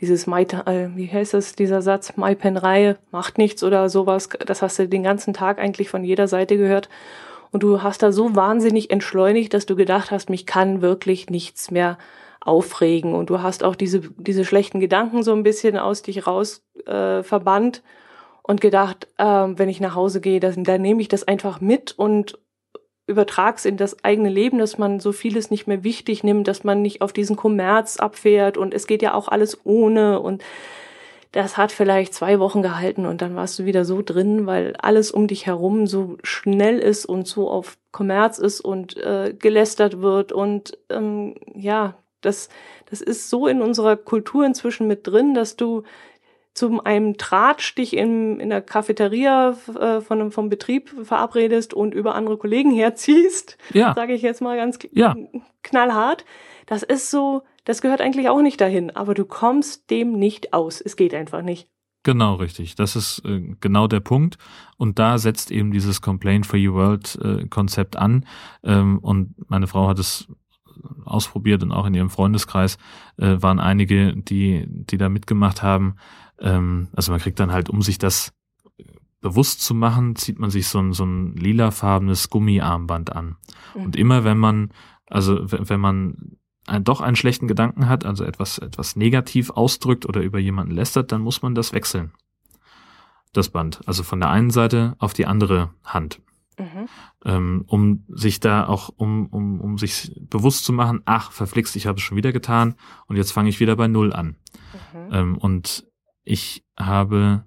[0.00, 4.28] dieses Mai, äh, wie heißt das, dieser Satz, Mai Pen Reihe macht nichts oder sowas,
[4.44, 6.90] das hast du den ganzen Tag eigentlich von jeder Seite gehört.
[7.50, 11.70] Und du hast da so wahnsinnig entschleunigt, dass du gedacht hast, mich kann wirklich nichts
[11.70, 11.96] mehr
[12.46, 16.64] aufregen und du hast auch diese, diese schlechten Gedanken so ein bisschen aus dich raus
[16.86, 17.82] äh, verbannt
[18.42, 21.98] und gedacht, äh, wenn ich nach Hause gehe, dann, dann nehme ich das einfach mit
[21.98, 22.38] und
[23.06, 26.82] übertrag's in das eigene Leben, dass man so vieles nicht mehr wichtig nimmt, dass man
[26.82, 30.42] nicht auf diesen Kommerz abfährt und es geht ja auch alles ohne und
[31.32, 35.10] das hat vielleicht zwei Wochen gehalten und dann warst du wieder so drin, weil alles
[35.10, 40.32] um dich herum so schnell ist und so auf Kommerz ist und äh, gelästert wird
[40.32, 41.94] und ähm, ja,
[42.26, 42.48] das,
[42.90, 45.84] das ist so in unserer Kultur inzwischen mit drin, dass du
[46.56, 52.14] zum einem Tratsch dich in, in der Cafeteria äh, von, vom Betrieb verabredest und über
[52.14, 53.94] andere Kollegen herziehst, ja.
[53.94, 55.14] sage ich jetzt mal ganz ja.
[55.62, 56.24] knallhart.
[56.64, 60.80] Das ist so, das gehört eigentlich auch nicht dahin, aber du kommst dem nicht aus.
[60.80, 61.68] Es geht einfach nicht.
[62.02, 62.76] Genau, richtig.
[62.76, 64.38] Das ist äh, genau der Punkt.
[64.76, 68.24] Und da setzt eben dieses Complain for Your World äh, Konzept an.
[68.62, 70.28] Ähm, und meine Frau hat es
[71.04, 72.78] ausprobiert und auch in ihrem Freundeskreis
[73.16, 75.96] äh, waren einige, die, die da mitgemacht haben.
[76.40, 78.32] Ähm, also man kriegt dann halt, um sich das
[79.20, 83.36] bewusst zu machen, zieht man sich so ein, so ein lilafarbenes Gummiarmband an.
[83.74, 83.84] Mhm.
[83.84, 84.70] Und immer wenn man,
[85.06, 90.20] also wenn man ein, doch einen schlechten Gedanken hat, also etwas, etwas negativ ausdrückt oder
[90.20, 92.12] über jemanden lästert, dann muss man das wechseln.
[93.32, 93.80] Das Band.
[93.86, 96.20] Also von der einen Seite auf die andere Hand.
[96.58, 96.88] Mhm.
[97.24, 101.86] Ähm, um sich da auch, um, um, um sich bewusst zu machen, ach, verflixt, ich
[101.86, 102.76] habe es schon wieder getan
[103.06, 104.36] und jetzt fange ich wieder bei Null an.
[104.92, 105.12] Mhm.
[105.12, 105.86] Ähm, und
[106.24, 107.44] ich habe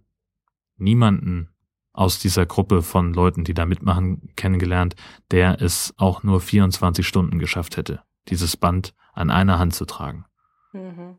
[0.78, 1.50] niemanden
[1.92, 4.96] aus dieser Gruppe von Leuten, die da mitmachen, kennengelernt,
[5.32, 10.26] der es auch nur 24 Stunden geschafft hätte, dieses Band an einer Hand zu tragen.
[10.72, 11.18] Mhm.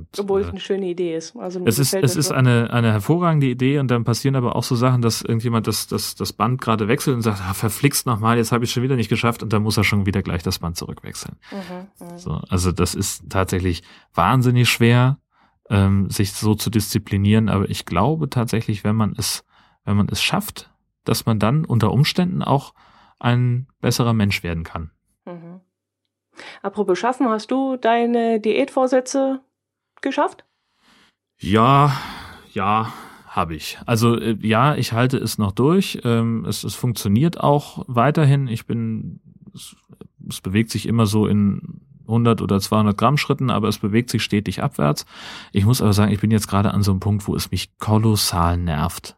[0.00, 1.36] Und, Obwohl es äh, eine schöne Idee ist.
[1.36, 4.74] Also es ist, es ist eine, eine hervorragende Idee und dann passieren aber auch so
[4.76, 8.52] Sachen, dass irgendjemand das, das, das Band gerade wechselt und sagt, ah, verflixt nochmal, jetzt
[8.52, 10.76] habe ich schon wieder nicht geschafft und dann muss er schon wieder gleich das Band
[10.76, 11.36] zurückwechseln.
[11.50, 12.18] Mhm, mhm.
[12.18, 13.82] so, also das ist tatsächlich
[14.14, 15.18] wahnsinnig schwer,
[15.68, 19.44] ähm, sich so zu disziplinieren, aber ich glaube tatsächlich, wenn man es,
[19.84, 20.70] wenn man es schafft,
[21.04, 22.74] dass man dann unter Umständen auch
[23.18, 24.90] ein besserer Mensch werden kann.
[25.24, 25.60] Mhm.
[26.62, 29.40] Apropos Schaffen, hast du deine Diätvorsätze
[30.02, 30.44] geschafft?
[31.38, 31.96] Ja,
[32.52, 32.92] ja,
[33.26, 33.78] habe ich.
[33.86, 36.00] Also äh, ja, ich halte es noch durch.
[36.04, 38.48] Ähm, es, es funktioniert auch weiterhin.
[38.48, 39.20] Ich bin,
[39.54, 39.76] es,
[40.28, 41.80] es bewegt sich immer so in
[42.10, 45.06] 100 oder 200 Gramm Schritten, aber es bewegt sich stetig abwärts.
[45.52, 47.78] Ich muss aber sagen, ich bin jetzt gerade an so einem Punkt, wo es mich
[47.78, 49.16] kolossal nervt,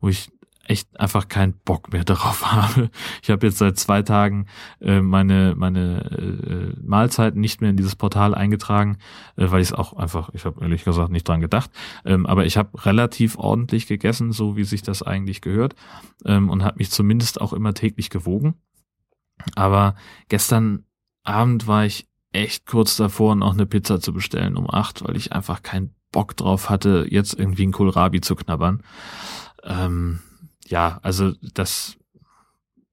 [0.00, 0.30] wo ich
[0.70, 2.90] echt einfach keinen Bock mehr darauf habe.
[3.22, 4.46] Ich habe jetzt seit zwei Tagen
[4.80, 8.98] äh, meine meine äh, Mahlzeiten nicht mehr in dieses Portal eingetragen,
[9.36, 11.70] äh, weil ich es auch einfach, ich habe ehrlich gesagt nicht dran gedacht.
[12.04, 15.74] Ähm, aber ich habe relativ ordentlich gegessen, so wie sich das eigentlich gehört,
[16.24, 18.54] ähm, und habe mich zumindest auch immer täglich gewogen.
[19.56, 19.96] Aber
[20.28, 20.84] gestern
[21.24, 25.32] Abend war ich echt kurz davor, noch eine Pizza zu bestellen um acht, weil ich
[25.32, 28.82] einfach keinen Bock drauf hatte, jetzt irgendwie ein Kohlrabi zu knabbern.
[29.64, 30.20] Ähm,
[30.70, 31.96] ja, also das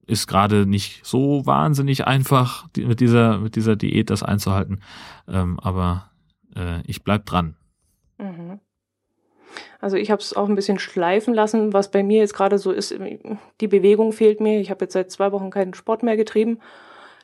[0.06, 4.80] ist gerade nicht so wahnsinnig einfach, mit dieser, mit dieser Diät das einzuhalten.
[5.28, 6.10] Ähm, aber
[6.56, 7.56] äh, ich bleib dran.
[8.18, 8.60] Mhm.
[9.80, 12.72] Also ich habe es auch ein bisschen schleifen lassen, was bei mir jetzt gerade so
[12.72, 12.94] ist.
[13.60, 14.60] Die Bewegung fehlt mir.
[14.60, 16.58] Ich habe jetzt seit zwei Wochen keinen Sport mehr getrieben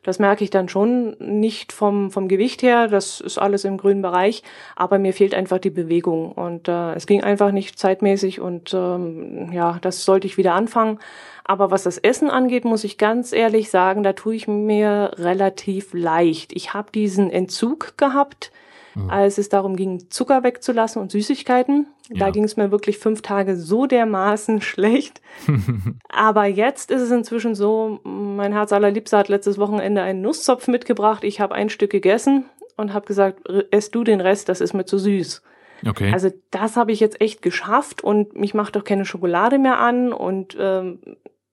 [0.05, 4.03] das merke ich dann schon nicht vom, vom Gewicht her, das ist alles im grünen
[4.03, 4.43] Bereich,
[4.77, 9.51] aber mir fehlt einfach die Bewegung und äh, es ging einfach nicht zeitmäßig und ähm,
[9.53, 11.01] ja, das sollte ich wieder anfangen.
[11.45, 15.93] Aber was das Essen angeht, muss ich ganz ehrlich sagen, da tue ich mir relativ
[15.93, 16.53] leicht.
[16.55, 18.51] Ich habe diesen Entzug gehabt,
[18.95, 19.11] mhm.
[19.11, 21.87] als es darum ging, Zucker wegzulassen und Süßigkeiten.
[22.11, 22.31] Da ja.
[22.31, 25.21] ging es mir wirklich fünf Tage so dermaßen schlecht.
[26.09, 31.25] Aber jetzt ist es inzwischen so, mein Herz allerliebster hat letztes Wochenende einen Nusszopf mitgebracht.
[31.25, 32.45] Ich habe ein Stück gegessen
[32.77, 35.43] und habe gesagt, ess du den Rest, das ist mir zu süß.
[35.87, 36.13] Okay.
[36.13, 40.13] Also das habe ich jetzt echt geschafft und mich macht doch keine Schokolade mehr an
[40.13, 41.01] und ähm,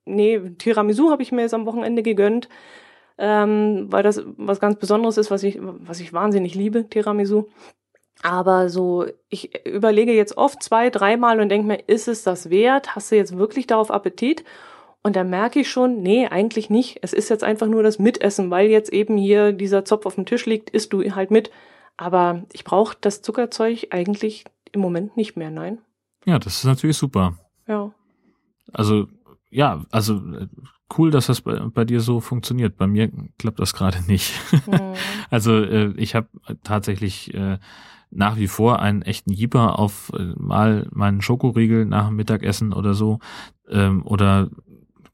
[0.04, 2.48] nee, Tiramisu habe ich mir jetzt am Wochenende gegönnt,
[3.22, 7.44] ähm, weil das was ganz Besonderes ist, was ich, was ich wahnsinnig liebe, Tiramisu.
[8.20, 12.96] Aber so, ich überlege jetzt oft zwei, dreimal und denke mir, ist es das wert?
[12.96, 14.44] Hast du jetzt wirklich darauf Appetit?
[15.04, 16.98] Und dann merke ich schon, nee, eigentlich nicht.
[17.02, 20.26] Es ist jetzt einfach nur das Mitessen, weil jetzt eben hier dieser Zopf auf dem
[20.26, 21.52] Tisch liegt, isst du halt mit.
[21.96, 25.78] Aber ich brauche das Zuckerzeug eigentlich im Moment nicht mehr, nein.
[26.24, 27.38] Ja, das ist natürlich super.
[27.68, 27.92] Ja.
[28.72, 29.06] Also,
[29.50, 30.48] ja, also äh,
[30.98, 32.76] cool, dass das bei, bei dir so funktioniert.
[32.76, 34.32] Bei mir klappt das gerade nicht.
[34.66, 34.94] Mhm.
[35.30, 36.28] also äh, ich habe
[36.62, 37.58] tatsächlich äh,
[38.10, 42.94] nach wie vor einen echten Jeeper auf äh, mal meinen Schokoriegel nach dem Mittagessen oder
[42.94, 43.18] so
[43.68, 44.50] ähm, oder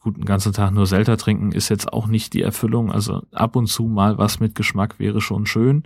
[0.00, 2.90] gut einen ganzen Tag nur Selter trinken ist jetzt auch nicht die Erfüllung.
[2.90, 5.84] Also ab und zu mal was mit Geschmack wäre schon schön.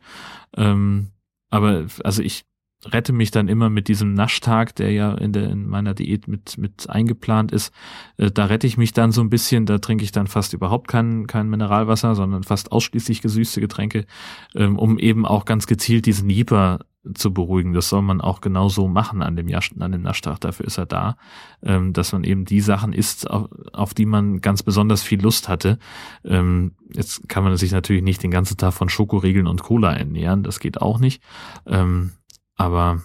[0.56, 1.08] Ähm,
[1.50, 2.44] aber also ich
[2.84, 6.58] rette mich dann immer mit diesem Naschtag, der ja in, der, in meiner Diät mit,
[6.58, 7.72] mit eingeplant ist.
[8.16, 10.88] Äh, da rette ich mich dann so ein bisschen, da trinke ich dann fast überhaupt
[10.88, 14.06] kein, kein Mineralwasser, sondern fast ausschließlich gesüßte Getränke,
[14.54, 16.80] ähm, um eben auch ganz gezielt diesen Nieper
[17.14, 17.72] zu beruhigen.
[17.72, 20.40] Das soll man auch genauso machen an dem, Jasch, an dem Naschtag.
[20.40, 21.16] Dafür ist er da,
[21.62, 25.48] ähm, dass man eben die Sachen isst, auf, auf, die man ganz besonders viel Lust
[25.48, 25.78] hatte.
[26.24, 30.42] Ähm, jetzt kann man sich natürlich nicht den ganzen Tag von Schokoriegeln und Cola ernähren.
[30.42, 31.22] Das geht auch nicht.
[31.66, 32.12] Ähm,
[32.56, 33.02] aber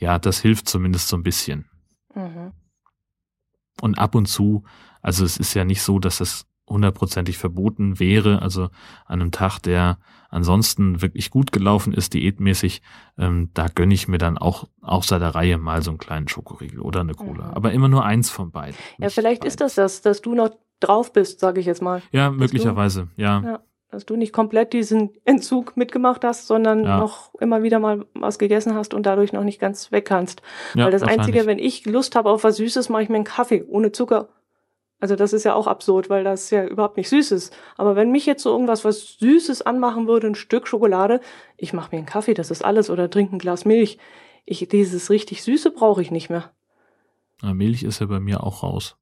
[0.00, 1.68] ja, das hilft zumindest so ein bisschen.
[2.14, 2.52] Mhm.
[3.80, 4.64] Und ab und zu,
[5.02, 8.40] also es ist ja nicht so, dass das hundertprozentig verboten wäre.
[8.42, 8.64] Also
[9.04, 9.98] an einem Tag, der
[10.30, 12.82] ansonsten wirklich gut gelaufen ist, diätmäßig,
[13.18, 16.80] ähm, da gönne ich mir dann auch außer der Reihe mal so einen kleinen Schokoriegel
[16.80, 17.48] oder eine Cola.
[17.48, 17.54] Mhm.
[17.54, 18.76] Aber immer nur eins von beiden.
[18.98, 19.48] Ja, vielleicht beiden.
[19.48, 22.02] ist das das, dass du noch drauf bist, sage ich jetzt mal.
[22.10, 23.40] Ja, möglicherweise, du, ja.
[23.42, 23.60] ja.
[23.94, 26.98] Dass du nicht komplett diesen Entzug mitgemacht hast, sondern ja.
[26.98, 30.42] noch immer wieder mal was gegessen hast und dadurch noch nicht ganz weg kannst.
[30.74, 33.24] Ja, Weil das Einzige, wenn ich Lust habe auf was Süßes, mache ich mir einen
[33.24, 34.28] Kaffee ohne Zucker
[35.04, 37.54] also das ist ja auch absurd, weil das ja überhaupt nicht süß ist.
[37.76, 41.20] Aber wenn mich jetzt so irgendwas was Süßes anmachen würde, ein Stück Schokolade,
[41.58, 43.98] ich mache mir einen Kaffee, das ist alles, oder trinke ein Glas Milch.
[44.46, 46.54] Ich, dieses richtig Süße brauche ich nicht mehr.
[47.42, 48.96] Na, Milch ist ja bei mir auch raus.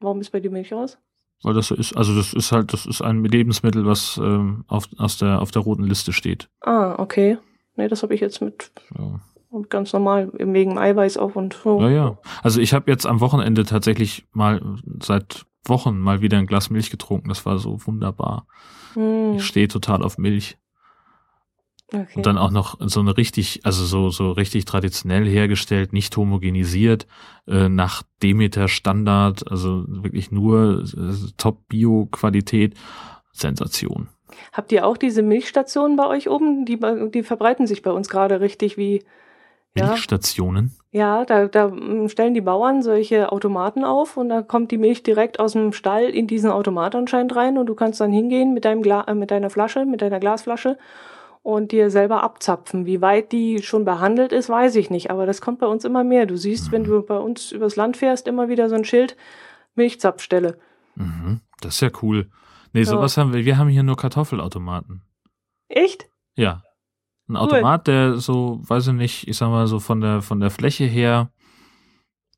[0.00, 0.96] Warum ist bei dir Milch raus?
[1.44, 4.88] Weil das so ist, also das ist halt, das ist ein Lebensmittel, was ähm, auf,
[4.98, 6.48] aus der, auf der roten Liste steht.
[6.62, 7.38] Ah, okay.
[7.76, 8.70] Nee, das habe ich jetzt mit.
[8.98, 9.20] Ja.
[9.68, 11.80] ganz normal wegen Eiweiß auch und so.
[11.80, 12.18] Ja, ja.
[12.42, 14.60] Also ich habe jetzt am Wochenende tatsächlich mal
[15.02, 17.28] seit Wochen mal wieder ein Glas Milch getrunken.
[17.28, 18.46] Das war so wunderbar.
[18.94, 20.56] Hm, Ich stehe total auf Milch.
[21.92, 22.06] Okay.
[22.14, 27.06] Und dann auch noch so eine richtig, also so, so richtig traditionell hergestellt, nicht homogenisiert,
[27.46, 32.74] äh, nach Demeter Standard, also wirklich nur äh, Top-Bio-Qualität.
[33.36, 34.08] Sensation.
[34.52, 36.64] Habt ihr auch diese Milchstationen bei euch oben?
[36.64, 36.78] Die,
[37.12, 39.02] die verbreiten sich bei uns gerade richtig wie,
[39.76, 40.72] ja, Milchstationen.
[40.92, 45.02] ja, da, da mm, stellen die Bauern solche Automaten auf und da kommt die Milch
[45.02, 48.64] direkt aus dem Stall in diesen Automat anscheinend rein und du kannst dann hingehen mit
[48.64, 50.78] deinem Gla äh, mit deiner Flasche, mit deiner Glasflasche
[51.44, 52.86] und dir selber abzapfen.
[52.86, 56.02] Wie weit die schon behandelt ist, weiß ich nicht, aber das kommt bei uns immer
[56.02, 56.24] mehr.
[56.24, 59.14] Du siehst, wenn du bei uns übers Land fährst, immer wieder so ein Schild
[59.74, 60.58] Milchzapfstelle.
[60.94, 61.40] Mhm.
[61.60, 62.30] Das ist ja cool.
[62.72, 62.86] Nee, Ja.
[62.86, 63.44] sowas haben wir.
[63.44, 65.02] Wir haben hier nur Kartoffelautomaten.
[65.68, 66.08] Echt?
[66.34, 66.62] Ja.
[67.28, 70.50] Ein Automat, der so, weiß ich nicht, ich sag mal so von der, von der
[70.50, 71.30] Fläche her,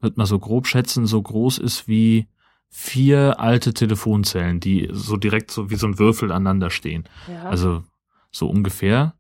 [0.00, 2.26] wird man so grob schätzen, so groß ist wie
[2.70, 7.09] vier alte Telefonzellen, die so direkt so wie so ein Würfel aneinander stehen.
[7.28, 7.44] Ja.
[7.44, 7.84] Also
[8.30, 9.14] so ungefähr.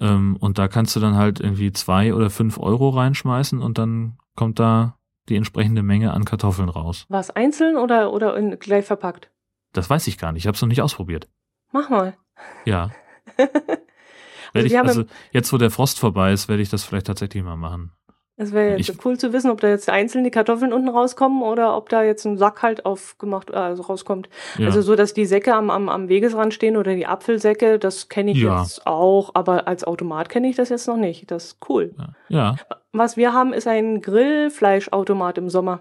[0.00, 4.18] Ähm, und da kannst du dann halt irgendwie zwei oder fünf Euro reinschmeißen und dann
[4.36, 7.04] kommt da die entsprechende Menge an Kartoffeln raus.
[7.08, 9.30] War es einzeln oder, oder in, gleich verpackt?
[9.72, 10.42] Das weiß ich gar nicht.
[10.42, 11.28] Ich habe es noch nicht ausprobiert.
[11.72, 12.16] Mach mal.
[12.64, 12.90] Ja.
[14.54, 17.56] Werd ich, also jetzt, wo der Frost vorbei ist, werde ich das vielleicht tatsächlich mal
[17.56, 17.92] machen.
[18.40, 21.42] Es wäre jetzt Ich- cool zu wissen, ob da jetzt einzeln die Kartoffeln unten rauskommen
[21.42, 24.28] oder ob da jetzt ein Sack halt aufgemacht, äh, also rauskommt.
[24.58, 24.66] Ja.
[24.66, 28.30] Also so, dass die Säcke am, am, am Wegesrand stehen oder die Apfelsäcke, das kenne
[28.30, 28.62] ich Ja.
[28.62, 31.30] jetzt auch, aber als Automat kenne ich das jetzt noch nicht.
[31.32, 31.94] Das ist cool.
[32.28, 32.54] ja,
[32.92, 35.80] Was wir haben, ist ein Grillfleischautomat im Sommer.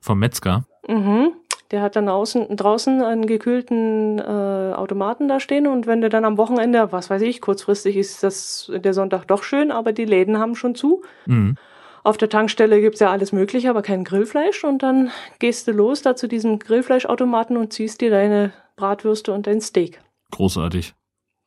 [0.00, 0.64] vom Metzger.
[0.88, 1.32] Mhm.
[1.72, 6.24] Der hat dann außen, draußen einen gekühlten äh, Automaten da stehen und wenn du dann
[6.26, 10.38] am Wochenende, was weiß ich, kurzfristig ist das der Sonntag doch schön, aber die Läden
[10.38, 11.02] haben schon zu.
[11.26, 11.56] Mhm.
[12.04, 14.64] Auf der Tankstelle gibt's ja alles Mögliche, aber kein Grillfleisch.
[14.64, 19.46] Und dann gehst du los da zu diesem Grillfleischautomaten und ziehst dir deine Bratwürste und
[19.46, 20.02] dein Steak.
[20.32, 20.94] Großartig.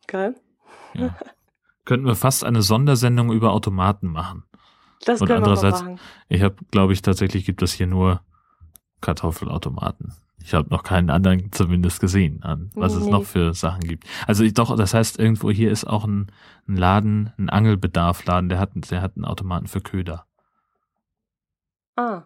[0.07, 0.33] Geil.
[0.93, 1.13] Ja.
[1.83, 4.43] Könnten wir fast eine Sondersendung über Automaten machen.
[5.03, 5.99] Das Und können wir mal andererseits- machen.
[6.29, 8.21] Ich habe, glaube ich, tatsächlich gibt es hier nur
[9.05, 10.13] Kartoffelautomaten.
[10.43, 13.11] Ich habe noch keinen anderen zumindest gesehen, an was es Nee.
[13.11, 14.03] noch für Sachen gibt.
[14.27, 16.31] Also ich, doch, das heißt, irgendwo hier ist auch ein,
[16.67, 20.25] ein Laden, ein Angelbedarfladen, der hat, der hat einen Automaten für Köder.
[21.95, 22.23] Ah,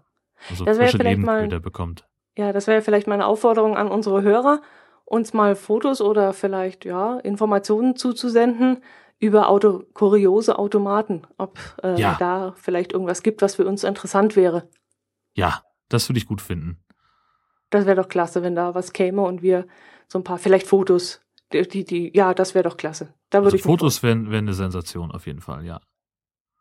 [0.50, 2.06] Also Das frische vielleicht mal- Lebendköder bekommt.
[2.38, 4.62] ja, das wäre vielleicht meine Aufforderung an unsere Hörer,
[5.06, 8.84] uns mal Fotos oder vielleicht ja Informationen zuzusenden
[9.20, 12.16] über Auto, kuriose Automaten, ob äh, Ja.
[12.20, 14.70] da vielleicht irgendwas gibt, was für uns interessant wäre.
[15.36, 16.78] Ja, das würde ich gut finden.
[17.70, 19.68] Das wäre doch klasse, wenn da was käme und wir
[20.08, 21.22] so ein paar, vielleicht Fotos,
[21.54, 23.14] die, die, die ja, das wäre doch klasse.
[23.30, 25.82] Da würde Also ich Fotos wären wären eine Sensation auf jeden Fall, ja.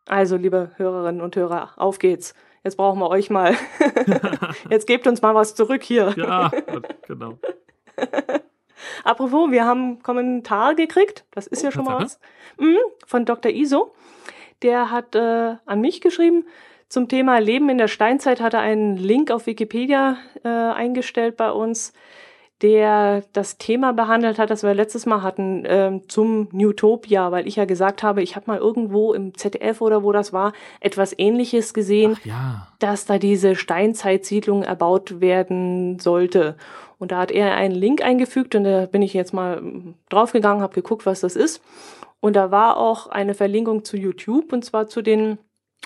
[0.07, 2.33] Also, liebe Hörerinnen und Hörer, auf geht's.
[2.63, 3.55] Jetzt brauchen wir euch mal.
[4.69, 6.13] Jetzt gebt uns mal was zurück hier.
[6.17, 6.51] ja,
[7.07, 7.37] genau.
[9.03, 11.25] Apropos, wir haben einen Kommentar gekriegt.
[11.31, 12.19] Das ist ja schon mal was.
[12.57, 13.51] Mhm, von Dr.
[13.51, 13.93] Iso.
[14.61, 16.45] Der hat äh, an mich geschrieben.
[16.89, 21.51] Zum Thema Leben in der Steinzeit hat er einen Link auf Wikipedia äh, eingestellt bei
[21.51, 21.93] uns,
[22.63, 27.57] der das Thema behandelt hat, das wir letztes Mal hatten, ähm, zum Newtopia, weil ich
[27.57, 31.75] ja gesagt habe, ich habe mal irgendwo im ZDF oder wo das war, etwas ähnliches
[31.75, 32.17] gesehen.
[32.23, 32.67] Ja.
[32.79, 36.55] dass da diese Steinzeitsiedlung erbaut werden sollte.
[36.97, 39.61] Und da hat er einen Link eingefügt und da bin ich jetzt mal
[40.09, 41.61] draufgegangen, habe geguckt, was das ist.
[42.19, 45.37] Und da war auch eine Verlinkung zu YouTube und zwar zu den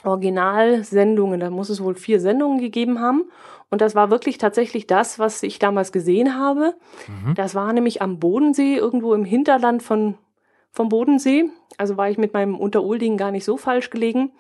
[0.04, 1.39] Originalsendungen.
[1.39, 3.26] Da muss es wohl vier Sendungen gegeben haben.
[3.70, 6.76] Und das war wirklich tatsächlich das, was ich damals gesehen habe.
[7.08, 7.34] Mhm.
[7.36, 10.16] Das war nämlich am Bodensee, irgendwo im Hinterland von,
[10.72, 11.45] vom Bodensee.
[11.78, 14.32] Also war ich mit meinem Unterulding gar nicht so falsch gelegen.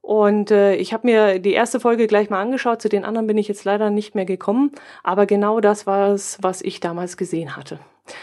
[0.00, 2.82] Und äh, ich habe mir die erste Folge gleich mal angeschaut.
[2.82, 4.72] Zu den anderen bin ich jetzt leider nicht mehr gekommen.
[5.04, 7.78] Aber genau das war es, was ich damals gesehen hatte.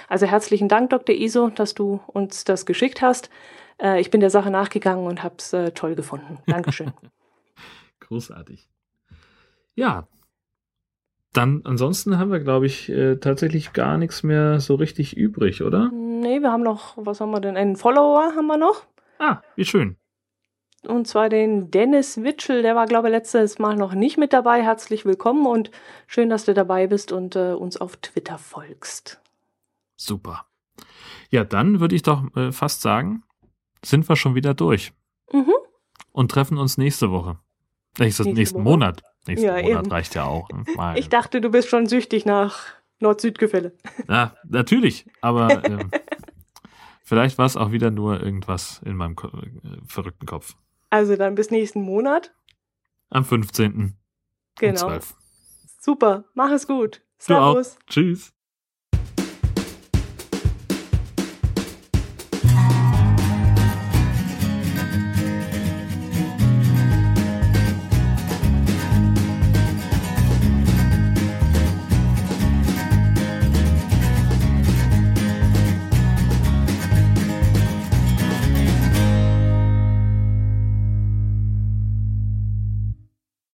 [0.10, 1.16] Also herzlichen Dank, Dr.
[1.16, 3.30] Iso, dass du uns das geschickt hast.
[3.80, 6.40] Äh, ich bin der Sache nachgegangen und habe es äh, toll gefunden.
[6.48, 6.92] Dankeschön.
[8.00, 8.70] Großartig.
[9.76, 10.08] Ja.
[11.34, 15.92] Dann, ansonsten haben wir, glaube ich, äh, tatsächlich gar nichts mehr so richtig übrig, oder?
[16.20, 17.58] nee, wir haben noch, was haben wir denn?
[17.58, 18.86] Einen Follower haben wir noch.
[19.20, 19.98] Ah, wie schön.
[20.88, 24.62] Und zwar den Dennis Witschel, der war, glaube ich, letztes Mal noch nicht mit dabei.
[24.64, 25.72] Herzlich willkommen und
[26.08, 29.20] schön, dass du dabei bist und äh, uns auf Twitter folgst.
[29.98, 30.46] Super.
[31.32, 33.24] Ja, dann würde ich doch äh, fast sagen,
[33.84, 34.94] sind wir schon wieder durch
[35.32, 35.54] Mhm.
[36.12, 37.38] und treffen uns nächste Woche.
[37.98, 38.64] Nächstes, Nächste nächsten Woche?
[38.64, 39.04] Monat.
[39.28, 39.92] Nächsten Ja, Monat eben.
[39.92, 40.48] reicht ja auch.
[40.50, 40.64] ne?
[40.98, 42.66] Ich dachte, du bist schon süchtig nach
[43.00, 43.76] Nord-Süd-Gefälle.
[44.08, 45.92] Ja, natürlich, aber ähm,
[47.04, 50.56] vielleicht war es auch wieder nur irgendwas in meinem Ko äh, verrückten Kopf.
[50.90, 52.34] Also dann bis nächsten Monat.
[53.10, 53.96] Am 15.
[54.60, 54.76] Genau.
[54.78, 55.16] 12.
[55.82, 57.02] Super, mach es gut.
[57.18, 57.78] Servus.
[57.88, 58.34] Tschüss.